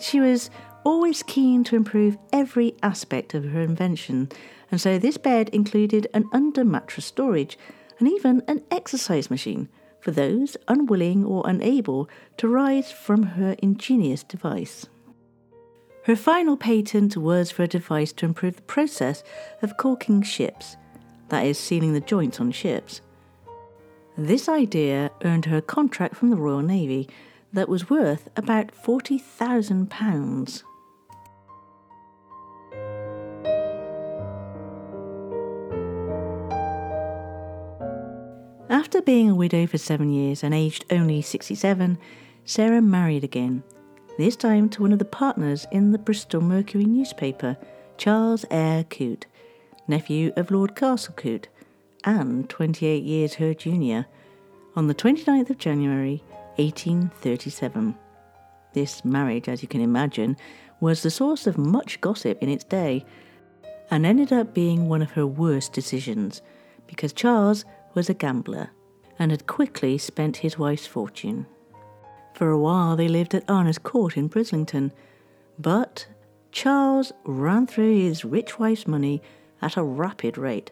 She 0.00 0.20
was 0.20 0.50
always 0.88 1.22
keen 1.22 1.62
to 1.64 1.76
improve 1.76 2.16
every 2.32 2.74
aspect 2.82 3.34
of 3.34 3.44
her 3.44 3.60
invention, 3.60 4.30
and 4.70 4.80
so 4.80 4.98
this 4.98 5.18
bed 5.18 5.50
included 5.50 6.06
an 6.14 6.24
under 6.32 6.64
mattress 6.64 7.04
storage 7.04 7.58
and 7.98 8.08
even 8.08 8.42
an 8.48 8.62
exercise 8.70 9.30
machine 9.30 9.68
for 10.00 10.12
those 10.12 10.56
unwilling 10.66 11.26
or 11.26 11.42
unable 11.46 12.08
to 12.38 12.48
rise 12.48 12.90
from 12.90 13.22
her 13.22 13.54
ingenious 13.58 14.22
device. 14.22 14.86
Her 16.04 16.16
final 16.16 16.56
patent 16.56 17.18
was 17.18 17.50
for 17.50 17.64
a 17.64 17.68
device 17.68 18.12
to 18.14 18.24
improve 18.24 18.56
the 18.56 18.62
process 18.62 19.22
of 19.60 19.76
caulking 19.76 20.22
ships, 20.22 20.78
that 21.28 21.44
is, 21.44 21.58
sealing 21.58 21.92
the 21.92 22.00
joints 22.00 22.40
on 22.40 22.50
ships. 22.50 23.02
This 24.16 24.48
idea 24.48 25.10
earned 25.22 25.44
her 25.44 25.58
a 25.58 25.62
contract 25.62 26.16
from 26.16 26.30
the 26.30 26.36
Royal 26.36 26.62
Navy 26.62 27.10
that 27.52 27.68
was 27.68 27.90
worth 27.90 28.28
about 28.36 28.68
£40,000. 28.68 30.62
After 38.88 39.02
being 39.02 39.28
a 39.28 39.34
widow 39.34 39.66
for 39.66 39.76
seven 39.76 40.10
years 40.14 40.42
and 40.42 40.54
aged 40.54 40.86
only 40.90 41.20
67, 41.20 41.98
Sarah 42.46 42.80
married 42.80 43.22
again, 43.22 43.62
this 44.16 44.34
time 44.34 44.70
to 44.70 44.80
one 44.80 44.94
of 44.94 44.98
the 44.98 45.04
partners 45.04 45.66
in 45.70 45.92
the 45.92 45.98
Bristol 45.98 46.40
Mercury 46.40 46.86
newspaper, 46.86 47.58
Charles 47.98 48.46
Eyre 48.50 48.84
Coote, 48.84 49.26
nephew 49.88 50.32
of 50.36 50.50
Lord 50.50 50.74
Castlecoote, 50.74 51.48
and 52.04 52.48
28 52.48 53.02
years 53.02 53.34
her 53.34 53.52
junior, 53.52 54.06
on 54.74 54.86
the 54.86 54.94
29th 54.94 55.50
of 55.50 55.58
January 55.58 56.22
1837. 56.56 57.94
This 58.72 59.04
marriage, 59.04 59.50
as 59.50 59.60
you 59.60 59.68
can 59.68 59.82
imagine, 59.82 60.34
was 60.80 61.02
the 61.02 61.10
source 61.10 61.46
of 61.46 61.58
much 61.58 62.00
gossip 62.00 62.42
in 62.42 62.48
its 62.48 62.64
day 62.64 63.04
and 63.90 64.06
ended 64.06 64.32
up 64.32 64.54
being 64.54 64.88
one 64.88 65.02
of 65.02 65.10
her 65.10 65.26
worst 65.26 65.74
decisions 65.74 66.40
because 66.86 67.12
Charles 67.12 67.66
was 67.92 68.08
a 68.08 68.14
gambler 68.14 68.70
and 69.18 69.30
had 69.30 69.46
quickly 69.46 69.98
spent 69.98 70.38
his 70.38 70.58
wife's 70.58 70.86
fortune. 70.86 71.46
For 72.34 72.50
a 72.50 72.58
while 72.58 72.96
they 72.96 73.08
lived 73.08 73.34
at 73.34 73.48
Arno's 73.48 73.78
Court 73.78 74.16
in 74.16 74.28
Brislington, 74.28 74.92
but 75.58 76.06
Charles 76.52 77.12
ran 77.24 77.66
through 77.66 77.96
his 77.96 78.24
rich 78.24 78.58
wife's 78.58 78.86
money 78.86 79.20
at 79.60 79.76
a 79.76 79.82
rapid 79.82 80.38
rate, 80.38 80.70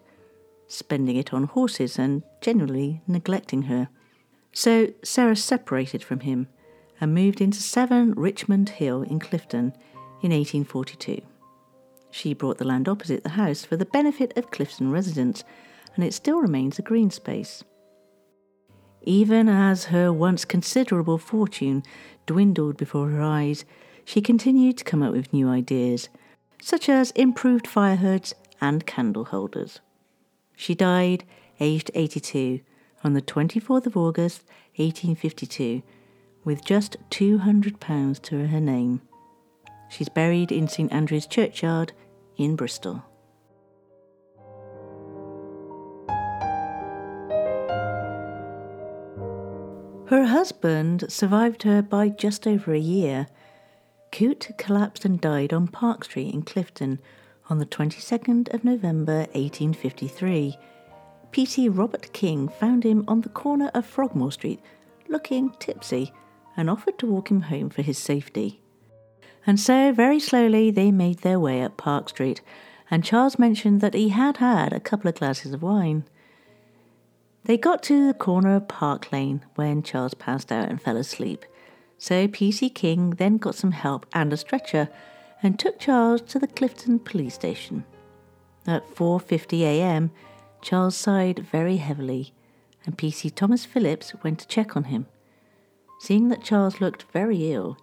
spending 0.69 1.17
it 1.17 1.33
on 1.33 1.45
horses 1.45 1.99
and 1.99 2.23
generally 2.41 3.03
neglecting 3.07 3.62
her. 3.62 3.88
So 4.53 4.88
Sarah 5.03 5.37
separated 5.37 6.03
from 6.03 6.21
him 6.21 6.49
and 7.00 7.15
moved 7.15 7.41
into 7.41 7.61
7 7.61 8.12
Richmond 8.12 8.71
Hill 8.71 9.03
in 9.03 9.19
Clifton 9.19 9.75
in 10.23 10.31
1842. 10.31 11.21
She 12.11 12.33
bought 12.33 12.59
the 12.59 12.65
land 12.65 12.88
opposite 12.88 13.23
the 13.23 13.31
house 13.31 13.65
for 13.65 13.76
the 13.76 13.85
benefit 13.85 14.37
of 14.38 14.50
Clifton 14.50 14.91
residents, 14.91 15.45
and 15.95 16.05
it 16.05 16.15
still 16.15 16.41
remains 16.41 16.79
a 16.79 16.83
green 16.83 17.11
space. 17.11 17.62
Even 19.09 19.49
as 19.49 19.87
her 19.87 20.13
once 20.13 20.45
considerable 20.45 21.17
fortune 21.17 21.85
dwindled 22.27 22.77
before 22.77 23.09
her 23.11 23.23
eyes, 23.23 23.65
she 24.05 24.21
continued 24.21 24.79
to 24.79 24.85
come 24.85 25.01
up 25.01 25.13
with 25.13 25.33
new 25.33 25.49
ideas, 25.49 26.09
such 26.61 26.89
as 26.89 27.13
improved 27.13 27.69
fire 27.69 27.97
hoods 27.97 28.35
and 28.61 28.85
candle 28.85 29.27
holders. 29.27 29.81
She 30.57 30.75
died 30.75 31.25
aged 31.61 31.93
82 31.95 32.61
on 33.05 33.13
the 33.13 33.23
24th 33.23 33.87
of 33.87 33.97
August 33.97 34.43
1852 34.75 35.83
with 36.45 36.65
just 36.65 36.97
£200 37.11 38.23
to 38.23 38.49
her 38.49 38.61
name. 38.61 39.03
She's 39.89 40.09
buried 40.09 40.51
in 40.51 40.67
St 40.67 40.93
Andrew's 40.93 41.27
Churchyard 41.29 41.93
in 42.37 42.57
Bristol. 42.57 43.05
Her 50.17 50.25
husband 50.25 51.13
survived 51.13 51.65
her 51.65 51.83
by 51.83 52.09
just 52.09 52.47
over 52.47 52.73
a 52.73 52.79
year. 52.79 53.27
Coote 54.11 54.49
collapsed 54.57 55.05
and 55.05 55.21
died 55.21 55.53
on 55.53 55.69
Park 55.69 56.05
Street 56.05 56.33
in 56.33 56.41
Clifton 56.41 57.01
on 57.51 57.59
the 57.59 57.67
22nd 57.67 58.55
of 58.55 58.65
November 58.65 59.27
1853. 59.35 60.57
P.C. 61.33 61.69
Robert 61.69 62.15
King 62.15 62.49
found 62.49 62.83
him 62.83 63.05
on 63.07 63.21
the 63.21 63.29
corner 63.29 63.71
of 63.75 63.85
Frogmore 63.85 64.33
Street, 64.33 64.59
looking 65.07 65.51
tipsy, 65.59 66.15
and 66.57 66.71
offered 66.71 66.99
to 67.01 67.07
walk 67.07 67.31
him 67.31 67.43
home 67.43 67.69
for 67.69 67.83
his 67.83 67.99
safety. 67.99 68.63
And 69.47 69.61
so, 69.61 69.93
very 69.93 70.19
slowly, 70.19 70.71
they 70.71 70.91
made 70.91 71.19
their 71.19 71.39
way 71.39 71.61
up 71.61 71.77
Park 71.77 72.09
Street, 72.09 72.41
and 72.91 73.05
Charles 73.05 73.39
mentioned 73.39 73.83
that 73.83 73.93
he 73.93 74.09
had 74.09 74.39
had 74.39 74.73
a 74.73 74.81
couple 74.81 75.11
of 75.11 75.17
glasses 75.17 75.53
of 75.53 75.61
wine. 75.61 76.05
They 77.47 77.57
got 77.57 77.83
to 77.85 78.09
the 78.09 78.15
corner 78.15 78.57
of 78.57 78.67
Park 78.67 79.12
Lane 79.12 79.45
when 79.55 79.85
Charles 79.85 80.15
passed 80.15 80.50
out 80.50 80.69
and 80.69 80.83
fell 80.83 80.97
asleep. 80.97 81.45
So 81.97 82.26
P.C. 82.26 82.71
King 82.71 83.11
then 83.11 83.39
got 83.39 83.54
some 83.54 83.71
help 83.71 84.04
and 84.13 84.32
a 84.32 84.37
stretcher 84.37 84.89
and 85.45 85.56
took 85.56 85.78
Charles 85.78 86.23
to 86.23 86.41
the 86.41 86.49
Clifton 86.49 86.99
police 86.99 87.35
station. 87.35 87.85
At 88.67 88.93
4:50 88.93 89.61
a.m., 89.61 90.11
Charles 90.61 90.97
sighed 90.97 91.39
very 91.39 91.76
heavily, 91.76 92.35
and 92.85 92.99
P.C. 92.99 93.30
Thomas 93.30 93.65
Phillips 93.65 94.13
went 94.25 94.41
to 94.41 94.49
check 94.49 94.76
on 94.76 94.85
him. 94.85 95.06
Seeing 96.00 96.28
that 96.30 96.43
Charles 96.43 96.80
looked 96.80 97.04
very 97.13 97.52
ill, 97.52 97.78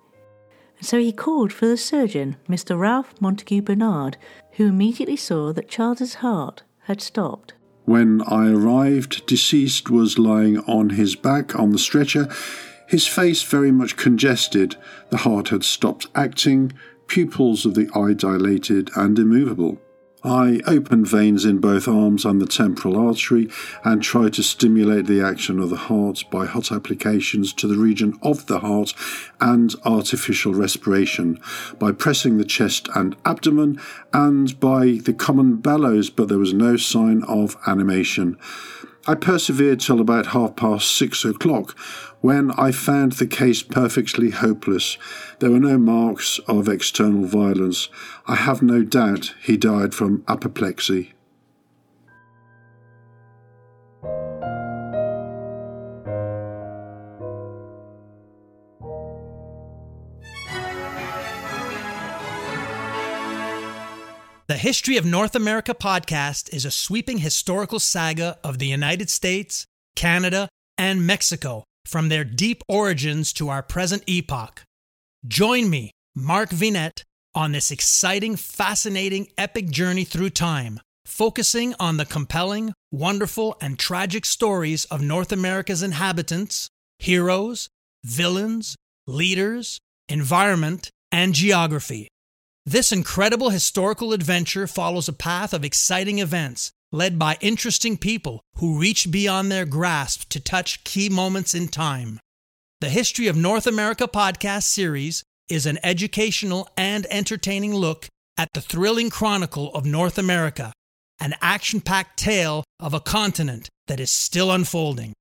so 0.81 0.99
he 0.99 1.13
called 1.13 1.53
for 1.53 1.67
the 1.67 1.77
surgeon, 1.77 2.35
Mr. 2.49 2.77
Ralph 2.77 3.13
Montague 3.21 3.61
Bernard, 3.61 4.17
who 4.53 4.67
immediately 4.67 5.15
saw 5.15 5.53
that 5.53 5.69
Charles's 5.69 6.15
heart 6.15 6.63
had 6.81 6.99
stopped. 6.99 7.53
When 7.85 8.21
I 8.27 8.49
arrived, 8.49 9.25
deceased 9.25 9.89
was 9.89 10.17
lying 10.17 10.59
on 10.59 10.91
his 10.91 11.15
back 11.15 11.57
on 11.59 11.71
the 11.71 11.77
stretcher, 11.77 12.29
his 12.87 13.07
face 13.07 13.43
very 13.43 13.71
much 13.71 13.97
congested, 13.97 14.75
the 15.09 15.17
heart 15.17 15.49
had 15.49 15.63
stopped 15.63 16.07
acting, 16.15 16.73
pupils 17.07 17.65
of 17.65 17.73
the 17.73 17.89
eye 17.93 18.13
dilated 18.13 18.89
and 18.95 19.19
immovable. 19.19 19.81
I 20.23 20.61
opened 20.65 21.07
veins 21.07 21.43
in 21.43 21.57
both 21.57 21.85
arms 21.85 22.23
and 22.23 22.41
the 22.41 22.47
temporal 22.47 22.97
artery 22.97 23.49
and 23.83 24.01
tried 24.01 24.33
to 24.33 24.43
stimulate 24.43 25.05
the 25.05 25.21
action 25.21 25.59
of 25.59 25.69
the 25.69 25.75
heart 25.75 26.23
by 26.31 26.45
hot 26.45 26.71
applications 26.71 27.51
to 27.53 27.67
the 27.67 27.77
region 27.77 28.17
of 28.21 28.45
the 28.45 28.59
heart 28.59 28.93
and 29.41 29.75
artificial 29.83 30.53
respiration, 30.53 31.41
by 31.77 31.91
pressing 31.91 32.37
the 32.37 32.45
chest 32.45 32.87
and 32.95 33.17
abdomen, 33.25 33.81
and 34.13 34.57
by 34.61 34.99
the 35.03 35.13
common 35.13 35.57
bellows, 35.57 36.09
but 36.09 36.29
there 36.29 36.37
was 36.37 36.53
no 36.53 36.77
sign 36.77 37.23
of 37.23 37.57
animation. 37.67 38.37
I 39.05 39.15
persevered 39.15 39.81
till 39.81 39.99
about 39.99 40.27
half 40.27 40.55
past 40.55 40.95
six 40.95 41.25
o'clock, 41.25 41.77
when 42.23 42.49
I 42.51 42.71
found 42.71 43.11
the 43.11 43.27
case 43.27 43.61
perfectly 43.61 44.29
hopeless. 44.29 44.97
There 45.39 45.51
were 45.51 45.59
no 45.59 45.77
marks 45.77 46.39
of 46.47 46.69
external 46.69 47.25
violence. 47.25 47.89
I 48.25 48.35
have 48.35 48.61
no 48.61 48.81
doubt 48.81 49.33
he 49.41 49.57
died 49.57 49.93
from 49.93 50.23
apoplexy. 50.25 51.11
The 64.47 64.57
History 64.57 64.95
of 64.95 65.05
North 65.05 65.35
America 65.35 65.73
podcast 65.73 66.53
is 66.53 66.63
a 66.63 66.71
sweeping 66.71 67.17
historical 67.17 67.81
saga 67.81 68.37
of 68.45 68.59
the 68.59 68.67
United 68.67 69.09
States, 69.09 69.65
Canada, 69.97 70.47
and 70.77 71.05
Mexico 71.05 71.65
from 71.85 72.09
their 72.09 72.23
deep 72.23 72.63
origins 72.67 73.33
to 73.33 73.49
our 73.49 73.63
present 73.63 74.03
epoch. 74.07 74.63
Join 75.27 75.69
me, 75.69 75.91
Mark 76.15 76.49
Vinet, 76.49 77.03
on 77.35 77.51
this 77.51 77.71
exciting, 77.71 78.35
fascinating, 78.35 79.27
epic 79.37 79.69
journey 79.69 80.03
through 80.03 80.29
time, 80.29 80.79
focusing 81.05 81.73
on 81.79 81.97
the 81.97 82.05
compelling, 82.05 82.73
wonderful, 82.91 83.55
and 83.61 83.79
tragic 83.79 84.25
stories 84.25 84.85
of 84.85 85.01
North 85.01 85.31
America's 85.31 85.81
inhabitants, 85.81 86.69
heroes, 86.99 87.69
villains, 88.03 88.75
leaders, 89.07 89.79
environment, 90.07 90.89
and 91.11 91.33
geography. 91.33 92.07
This 92.65 92.91
incredible 92.91 93.49
historical 93.49 94.13
adventure 94.13 94.67
follows 94.67 95.07
a 95.07 95.13
path 95.13 95.53
of 95.53 95.65
exciting 95.65 96.19
events 96.19 96.71
led 96.93 97.17
by 97.17 97.37
interesting 97.41 97.97
people 97.97 98.39
who 98.57 98.79
reach 98.79 99.11
beyond 99.11 99.51
their 99.51 99.65
grasp 99.65 100.29
to 100.29 100.39
touch 100.39 100.83
key 100.83 101.09
moments 101.09 101.55
in 101.55 101.67
time. 101.67 102.19
The 102.79 102.89
History 102.89 103.27
of 103.27 103.35
North 103.35 103.65
America 103.65 104.07
podcast 104.07 104.63
series 104.63 105.23
is 105.49 105.65
an 105.65 105.79
educational 105.83 106.69
and 106.77 107.07
entertaining 107.09 107.73
look 107.73 108.07
at 108.37 108.49
the 108.53 108.61
thrilling 108.61 109.09
chronicle 109.09 109.73
of 109.73 109.85
North 109.85 110.17
America, 110.17 110.71
an 111.19 111.33
action 111.41 111.81
packed 111.81 112.17
tale 112.17 112.63
of 112.79 112.93
a 112.93 112.99
continent 112.99 113.69
that 113.87 113.99
is 113.99 114.11
still 114.11 114.51
unfolding. 114.51 115.13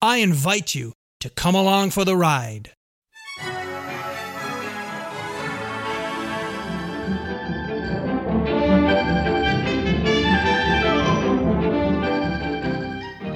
I 0.00 0.18
invite 0.18 0.74
you 0.74 0.94
to 1.20 1.28
come 1.28 1.54
along 1.54 1.90
for 1.90 2.04
the 2.04 2.16
ride. 2.16 2.72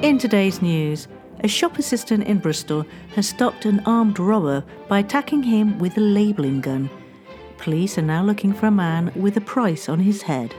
In 0.05 0.19
today's 0.19 0.61
news, 0.61 1.09
a 1.41 1.49
shop 1.49 1.79
assistant 1.79 2.25
in 2.25 2.37
Bristol 2.37 2.85
has 3.15 3.27
stopped 3.27 3.65
an 3.65 3.81
armed 3.87 4.19
robber 4.19 4.63
by 4.87 4.99
attacking 4.99 5.45
him 5.45 5.79
with 5.79 5.97
a 5.97 6.03
labelling 6.03 6.61
gun. 6.61 6.91
Police 7.57 7.97
are 7.97 8.03
now 8.03 8.23
looking 8.23 8.53
for 8.53 8.67
a 8.67 8.71
man 8.71 9.11
with 9.17 9.39
a 9.39 9.41
price 9.41 9.89
on 9.89 10.01
his 10.01 10.21
head. 10.21 10.51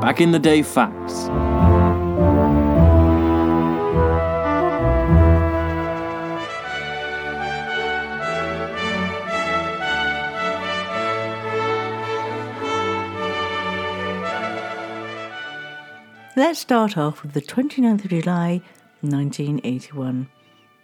Back 0.00 0.20
in 0.20 0.32
the 0.32 0.40
day 0.40 0.62
facts. 0.62 1.28
Let's 16.38 16.58
start 16.58 16.98
off 16.98 17.22
with 17.22 17.32
the 17.32 17.40
29th 17.40 18.04
of 18.04 18.10
July 18.10 18.60
1981. 19.00 20.28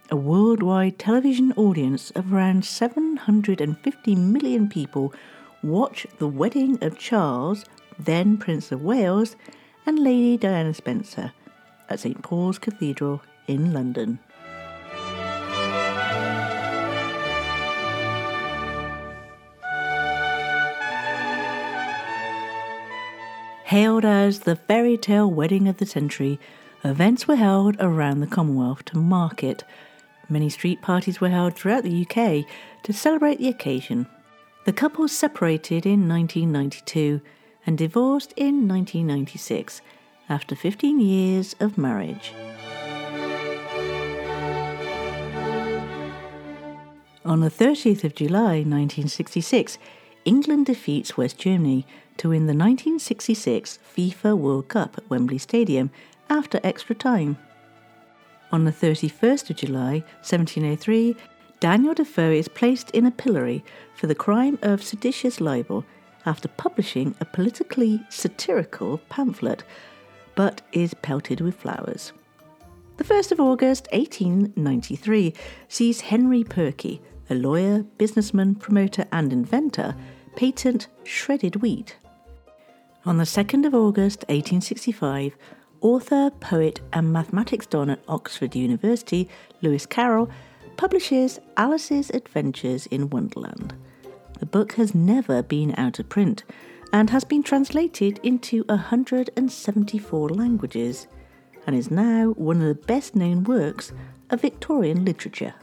A 0.09 0.15
worldwide 0.15 0.97
television 0.97 1.53
audience 1.55 2.09
of 2.15 2.33
around 2.33 2.65
750 2.65 4.15
million 4.15 4.67
people 4.67 5.13
watch 5.61 6.07
the 6.17 6.27
wedding 6.27 6.83
of 6.83 6.97
Charles, 6.97 7.65
then 7.99 8.35
Prince 8.35 8.71
of 8.71 8.81
Wales, 8.81 9.35
and 9.85 9.99
Lady 9.99 10.37
Diana 10.37 10.73
Spencer 10.73 11.33
at 11.87 11.99
St 11.99 12.23
Paul's 12.23 12.57
Cathedral 12.57 13.21
in 13.45 13.73
London. 13.73 14.17
Hailed 23.65 24.03
as 24.03 24.41
the 24.41 24.57
fairy 24.57 24.97
tale 24.97 25.31
wedding 25.31 25.67
of 25.69 25.77
the 25.77 25.85
century, 25.85 26.37
events 26.83 27.27
were 27.27 27.37
held 27.37 27.77
around 27.79 28.19
the 28.19 28.27
Commonwealth 28.27 28.83
to 28.85 28.97
mark 28.97 29.41
it. 29.41 29.63
Many 30.27 30.49
street 30.49 30.81
parties 30.81 31.21
were 31.21 31.29
held 31.29 31.55
throughout 31.55 31.83
the 31.83 32.05
UK 32.05 32.45
to 32.83 32.93
celebrate 32.93 33.39
the 33.39 33.47
occasion. 33.47 34.07
The 34.65 34.73
couple 34.73 35.07
separated 35.07 35.85
in 35.85 36.09
1992 36.09 37.21
and 37.65 37.77
divorced 37.77 38.33
in 38.35 38.67
1996 38.67 39.81
after 40.27 40.55
15 40.55 40.99
years 40.99 41.55
of 41.61 41.77
marriage. 41.77 42.33
On 47.25 47.39
the 47.39 47.49
30th 47.49 48.03
of 48.03 48.15
July 48.15 48.63
1966, 48.63 49.77
England 50.25 50.65
defeats 50.65 51.17
West 51.17 51.37
Germany 51.37 51.85
to 52.17 52.29
win 52.29 52.47
the 52.47 52.53
1966 52.53 53.79
FIFA 53.95 54.37
World 54.37 54.67
Cup 54.67 54.97
at 54.97 55.09
Wembley 55.09 55.37
Stadium 55.37 55.89
after 56.29 56.59
extra 56.63 56.95
time. 56.95 57.37
On 58.51 58.65
the 58.65 58.71
31st 58.71 59.49
of 59.49 59.55
July 59.57 60.03
1703, 60.21 61.15
Daniel 61.59 61.93
Defoe 61.93 62.31
is 62.31 62.47
placed 62.47 62.89
in 62.91 63.05
a 63.05 63.11
pillory 63.11 63.63
for 63.95 64.07
the 64.07 64.15
crime 64.15 64.59
of 64.61 64.83
seditious 64.83 65.41
libel 65.41 65.85
after 66.25 66.47
publishing 66.47 67.15
a 67.19 67.25
politically 67.25 68.01
satirical 68.09 68.99
pamphlet, 69.09 69.63
but 70.35 70.61
is 70.71 70.93
pelted 70.95 71.41
with 71.41 71.55
flowers. 71.55 72.13
The 72.97 73.03
1st 73.03 73.31
of 73.31 73.39
August 73.39 73.87
1893 73.91 75.33
sees 75.67 76.01
Henry 76.01 76.43
Perky, 76.43 77.01
a 77.29 77.35
lawyer, 77.35 77.83
businessman, 77.97 78.55
promoter, 78.55 79.05
and 79.11 79.31
inventor, 79.31 79.95
patent 80.35 80.87
shredded 81.03 81.57
wheat. 81.57 81.97
On 83.05 83.17
the 83.17 83.23
2nd 83.23 83.65
of 83.65 83.75
August 83.75 84.19
1865, 84.29 85.35
author, 85.81 86.31
poet, 86.39 86.79
and 86.93 87.11
mathematics 87.11 87.65
don 87.65 87.89
at 87.89 88.03
Oxford 88.07 88.55
University, 88.55 89.29
Lewis 89.61 89.85
Carroll, 89.85 90.29
publishes 90.77 91.39
Alice's 91.57 92.09
Adventures 92.11 92.85
in 92.87 93.09
Wonderland. 93.09 93.73
The 94.39 94.45
book 94.45 94.73
has 94.73 94.95
never 94.95 95.43
been 95.43 95.73
out 95.77 95.99
of 95.99 96.09
print 96.09 96.43
and 96.91 97.09
has 97.09 97.23
been 97.23 97.43
translated 97.43 98.19
into 98.23 98.63
174 98.65 100.29
languages 100.29 101.07
and 101.65 101.75
is 101.75 101.91
now 101.91 102.31
one 102.31 102.61
of 102.61 102.67
the 102.67 102.85
best 102.85 103.15
known 103.15 103.43
works 103.43 103.91
of 104.29 104.41
Victorian 104.41 105.05
literature. 105.05 105.53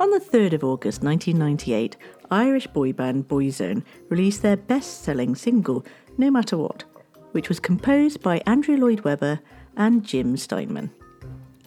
On 0.00 0.10
the 0.10 0.18
3rd 0.18 0.54
of 0.54 0.64
August 0.64 1.02
1998, 1.04 1.96
Irish 2.30 2.66
boy 2.66 2.92
band 2.92 3.28
Boyzone 3.28 3.84
released 4.08 4.42
their 4.42 4.56
best 4.56 5.02
selling 5.04 5.36
single, 5.36 5.84
No 6.18 6.32
Matter 6.32 6.56
What, 6.56 6.82
which 7.30 7.48
was 7.48 7.60
composed 7.60 8.20
by 8.20 8.42
Andrew 8.44 8.76
Lloyd 8.76 9.00
Webber 9.00 9.38
and 9.76 10.04
Jim 10.04 10.36
Steinman. 10.36 10.90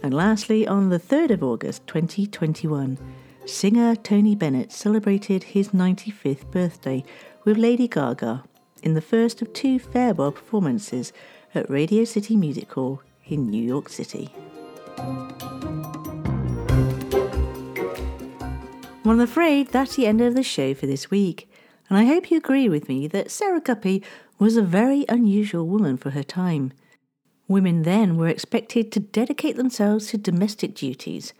And 0.03 0.13
lastly, 0.13 0.67
on 0.67 0.89
the 0.89 0.99
3rd 0.99 1.31
of 1.31 1.43
August 1.43 1.87
2021, 1.87 2.97
singer 3.45 3.95
Tony 3.95 4.35
Bennett 4.35 4.73
celebrated 4.73 5.43
his 5.43 5.69
95th 5.69 6.51
birthday 6.51 7.05
with 7.45 7.57
Lady 7.57 7.87
Gaga 7.87 8.43
in 8.83 8.93
the 8.93 9.01
first 9.01 9.41
of 9.41 9.53
two 9.53 9.79
farewell 9.79 10.33
performances 10.33 11.13
at 11.55 11.69
Radio 11.69 12.03
City 12.03 12.35
Music 12.35 12.73
Hall 12.73 13.01
in 13.25 13.49
New 13.49 13.63
York 13.63 13.87
City. 13.87 14.33
Well, 19.07 19.15
I'm 19.15 19.21
afraid 19.21 19.69
that's 19.69 19.95
the 19.95 20.05
end 20.05 20.19
of 20.19 20.35
the 20.35 20.43
show 20.43 20.73
for 20.73 20.85
this 20.85 21.09
week, 21.09 21.49
and 21.87 21.97
I 21.97 22.03
hope 22.03 22.29
you 22.29 22.35
agree 22.35 22.67
with 22.67 22.89
me 22.89 23.07
that 23.07 23.31
Sarah 23.31 23.61
Guppy 23.61 24.03
was 24.37 24.57
a 24.57 24.61
very 24.61 25.05
unusual 25.07 25.65
woman 25.65 25.95
for 25.95 26.09
her 26.09 26.23
time. 26.23 26.73
Women 27.47 27.83
then 27.83 28.17
were 28.17 28.27
expected 28.27 28.91
to 28.91 28.99
dedicate 28.99 29.55
themselves 29.55 30.07
to 30.07 30.17
domestic 30.17 30.75
duties. 30.75 31.31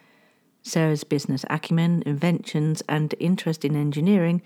Sarah's 0.63 1.03
business 1.03 1.43
acumen, 1.49 2.03
inventions, 2.06 2.84
and 2.88 3.13
interest 3.19 3.65
in 3.65 3.75
engineering 3.75 4.41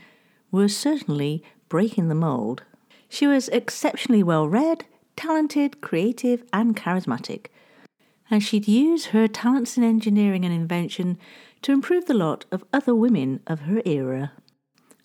were 0.50 0.68
certainly 0.68 1.44
breaking 1.70 2.08
the 2.08 2.16
mould. 2.16 2.64
She 3.08 3.28
was 3.28 3.50
exceptionally 3.50 4.24
well 4.24 4.48
read, 4.48 4.86
talented, 5.16 5.80
creative, 5.80 6.44
and 6.52 6.76
charismatic. 6.76 7.50
And 8.32 8.42
she'd 8.42 8.68
use 8.68 9.08
her 9.08 9.28
talents 9.28 9.78
in 9.78 9.84
engineering 9.84 10.46
and 10.46 10.54
invention 10.54 11.18
to 11.62 11.74
improve 11.74 12.06
the 12.06 12.14
lot 12.14 12.46
of 12.50 12.64
other 12.72 12.96
women 12.96 13.42
of 13.46 13.62
her 13.62 13.82
era. 13.86 14.32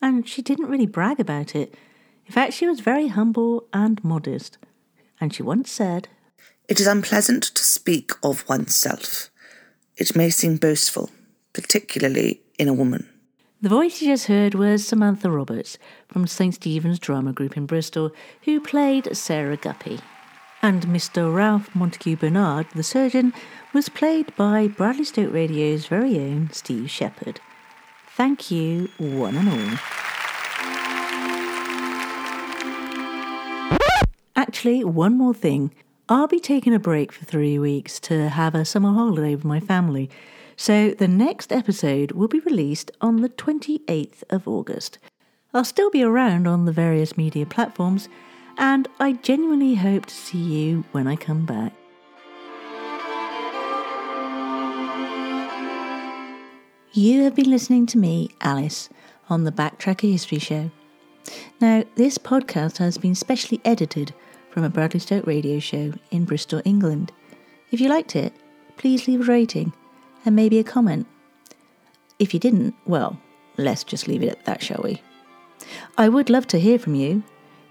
And 0.01 0.29
she 0.29 0.43
didn't 0.43 0.69
really 0.69 0.87
brag 0.87 1.19
about 1.19 1.57
it. 1.57 1.75
In 2.27 2.33
fact, 2.33 2.53
she 2.53 2.69
was 2.69 2.81
very 2.81 3.09
humble 3.09 3.67
and 3.73 4.03
modest. 4.05 4.59
And 5.21 5.35
she 5.35 5.43
once 5.43 5.71
said, 5.73 6.09
It 6.69 6.79
is 6.79 6.87
unpleasant 6.87 7.43
to 7.43 7.65
speak 7.65 8.13
of 8.23 8.49
oneself. 8.49 9.31
It 9.97 10.15
may 10.15 10.31
seem 10.31 10.57
boastful, 10.57 11.11
particularly 11.53 12.43
in 12.59 12.69
a 12.69 12.75
woman. 12.75 13.09
The 13.61 13.71
voice 13.71 14.01
you 14.01 14.13
just 14.13 14.27
heard 14.27 14.55
was 14.55 14.87
Samantha 14.87 15.31
Roberts 15.31 15.79
from 16.09 16.27
St. 16.27 16.55
Stephen's 16.55 17.01
Drama 17.01 17.33
Group 17.33 17.57
in 17.57 17.67
Bristol, 17.67 18.13
who 18.43 18.61
played 18.61 19.17
Sarah 19.17 19.57
Guppy. 19.57 19.99
And 20.67 20.83
Mr. 20.89 21.33
Ralph 21.33 21.73
Montague 21.77 22.17
Bernard, 22.17 22.67
the 22.75 22.83
surgeon, 22.83 23.33
was 23.73 23.89
played 23.89 24.35
by 24.35 24.67
Bradley 24.67 25.05
Stoke 25.05 25.33
Radio's 25.33 25.87
very 25.87 26.19
own 26.19 26.51
Steve 26.51 26.91
Shepherd. 26.91 27.39
Thank 28.09 28.51
you, 28.51 28.89
one 28.99 29.37
and 29.37 29.49
all. 29.49 29.79
Actually, 34.35 34.83
one 34.83 35.17
more 35.17 35.33
thing. 35.33 35.73
I'll 36.09 36.27
be 36.27 36.41
taking 36.41 36.75
a 36.75 36.81
break 36.81 37.13
for 37.13 37.25
three 37.25 37.61
weeks 37.61 38.01
to 38.01 38.29
have 38.31 38.57
a 38.57 38.65
summer 38.65 38.93
holiday 38.93 39.37
with 39.37 39.45
my 39.45 39.61
family, 39.61 40.11
so 40.57 40.91
the 40.91 41.07
next 41.07 41.53
episode 41.53 42.11
will 42.11 42.27
be 42.27 42.41
released 42.41 42.91
on 43.01 43.23
the 43.23 43.29
28th 43.29 44.25
of 44.31 44.49
August. 44.49 44.99
I'll 45.55 45.65
still 45.65 45.91
be 45.91 46.03
around 46.03 46.49
on 46.49 46.65
the 46.65 46.73
various 46.73 47.17
media 47.17 47.47
platforms, 47.47 48.09
and 48.59 48.89
I 48.99 49.13
genuinely 49.13 49.75
hope 49.75 50.07
to 50.07 50.15
see 50.15 50.39
you 50.39 50.85
when 50.93 51.07
I 51.07 51.17
come 51.17 51.45
back. 51.47 51.73
You 56.93 57.25
have 57.25 57.35
been 57.35 57.51
listening 57.51 57.85
to 57.87 57.99
me, 57.99 58.31
Alice, 58.41 58.89
on 59.29 59.45
the 59.45 59.53
Backtracker 59.53 60.11
History 60.11 60.39
Show. 60.39 60.71
Now, 61.61 61.85
this 61.97 62.17
podcast 62.17 62.79
has 62.79 62.97
been 62.97 63.15
specially 63.15 63.61
edited 63.65 64.15
from 64.51 64.65
a 64.65 64.71
Bradley 64.71 65.01
Stoke 65.01 65.27
radio 65.27 65.59
show 65.59 65.93
in 66.11 66.25
Bristol, 66.25 66.63
England. 66.65 67.13
If 67.71 67.81
you 67.81 67.91
liked 67.91 68.17
it, 68.17 68.33
please 68.79 69.07
leave 69.07 69.21
a 69.21 69.25
rating 69.25 69.75
and 70.25 70.35
maybe 70.35 70.59
a 70.59 70.65
comment. 70.65 71.07
If 72.19 72.33
you 72.33 72.41
didn't, 72.41 72.75
well, 72.87 73.19
let's 73.59 73.85
just 73.85 74.09
leave 74.09 74.23
it 74.23 74.31
at 74.31 74.45
that, 74.47 74.63
shall 74.63 74.81
we? 74.83 75.03
I 75.99 76.09
would 76.09 76.31
love 76.31 76.47
to 76.49 76.59
hear 76.59 76.79
from 76.79 76.95
you. 76.95 77.23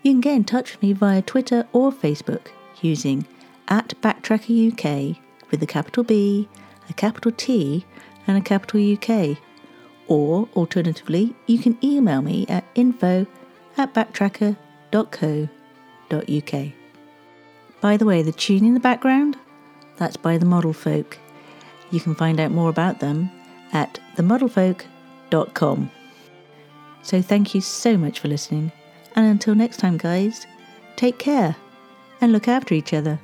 You 0.05 0.11
can 0.11 0.21
get 0.21 0.35
in 0.35 0.43
touch 0.43 0.73
with 0.73 0.83
me 0.83 0.93
via 0.93 1.23
Twitter 1.23 1.65
or 1.73 1.91
Facebook 1.91 2.49
using 2.79 3.25
at 3.67 3.99
Backtracker 4.01 4.71
UK 4.71 5.17
with 5.49 5.63
a 5.63 5.65
capital 5.65 6.03
B, 6.03 6.47
a 6.87 6.93
capital 6.93 7.31
T, 7.31 7.83
and 8.27 8.37
a 8.37 8.41
capital 8.41 8.93
UK. 8.93 9.39
Or 10.07 10.47
alternatively, 10.55 11.35
you 11.47 11.57
can 11.57 11.79
email 11.83 12.21
me 12.21 12.45
at 12.47 12.65
info 12.75 13.25
at 13.77 13.95
backtracker.co.uk. 13.95 16.73
By 17.81 17.97
the 17.97 18.05
way, 18.05 18.21
the 18.21 18.31
tune 18.31 18.63
in 18.63 18.75
the 18.75 18.79
background, 18.79 19.39
that's 19.97 20.17
by 20.17 20.37
the 20.37 20.45
Model 20.45 20.73
Folk. 20.73 21.17
You 21.89 21.99
can 21.99 22.13
find 22.13 22.39
out 22.39 22.51
more 22.51 22.69
about 22.69 22.99
them 22.99 23.31
at 23.73 23.99
themodelfolk.com. 24.17 25.89
So 27.01 27.23
thank 27.23 27.55
you 27.55 27.61
so 27.61 27.97
much 27.97 28.19
for 28.19 28.27
listening, 28.27 28.71
and 29.15 29.25
until 29.25 29.55
next 29.55 29.77
time, 29.77 29.97
guys, 29.97 30.45
take 30.95 31.17
care 31.17 31.55
and 32.21 32.31
look 32.31 32.47
after 32.47 32.73
each 32.73 32.93
other. 32.93 33.19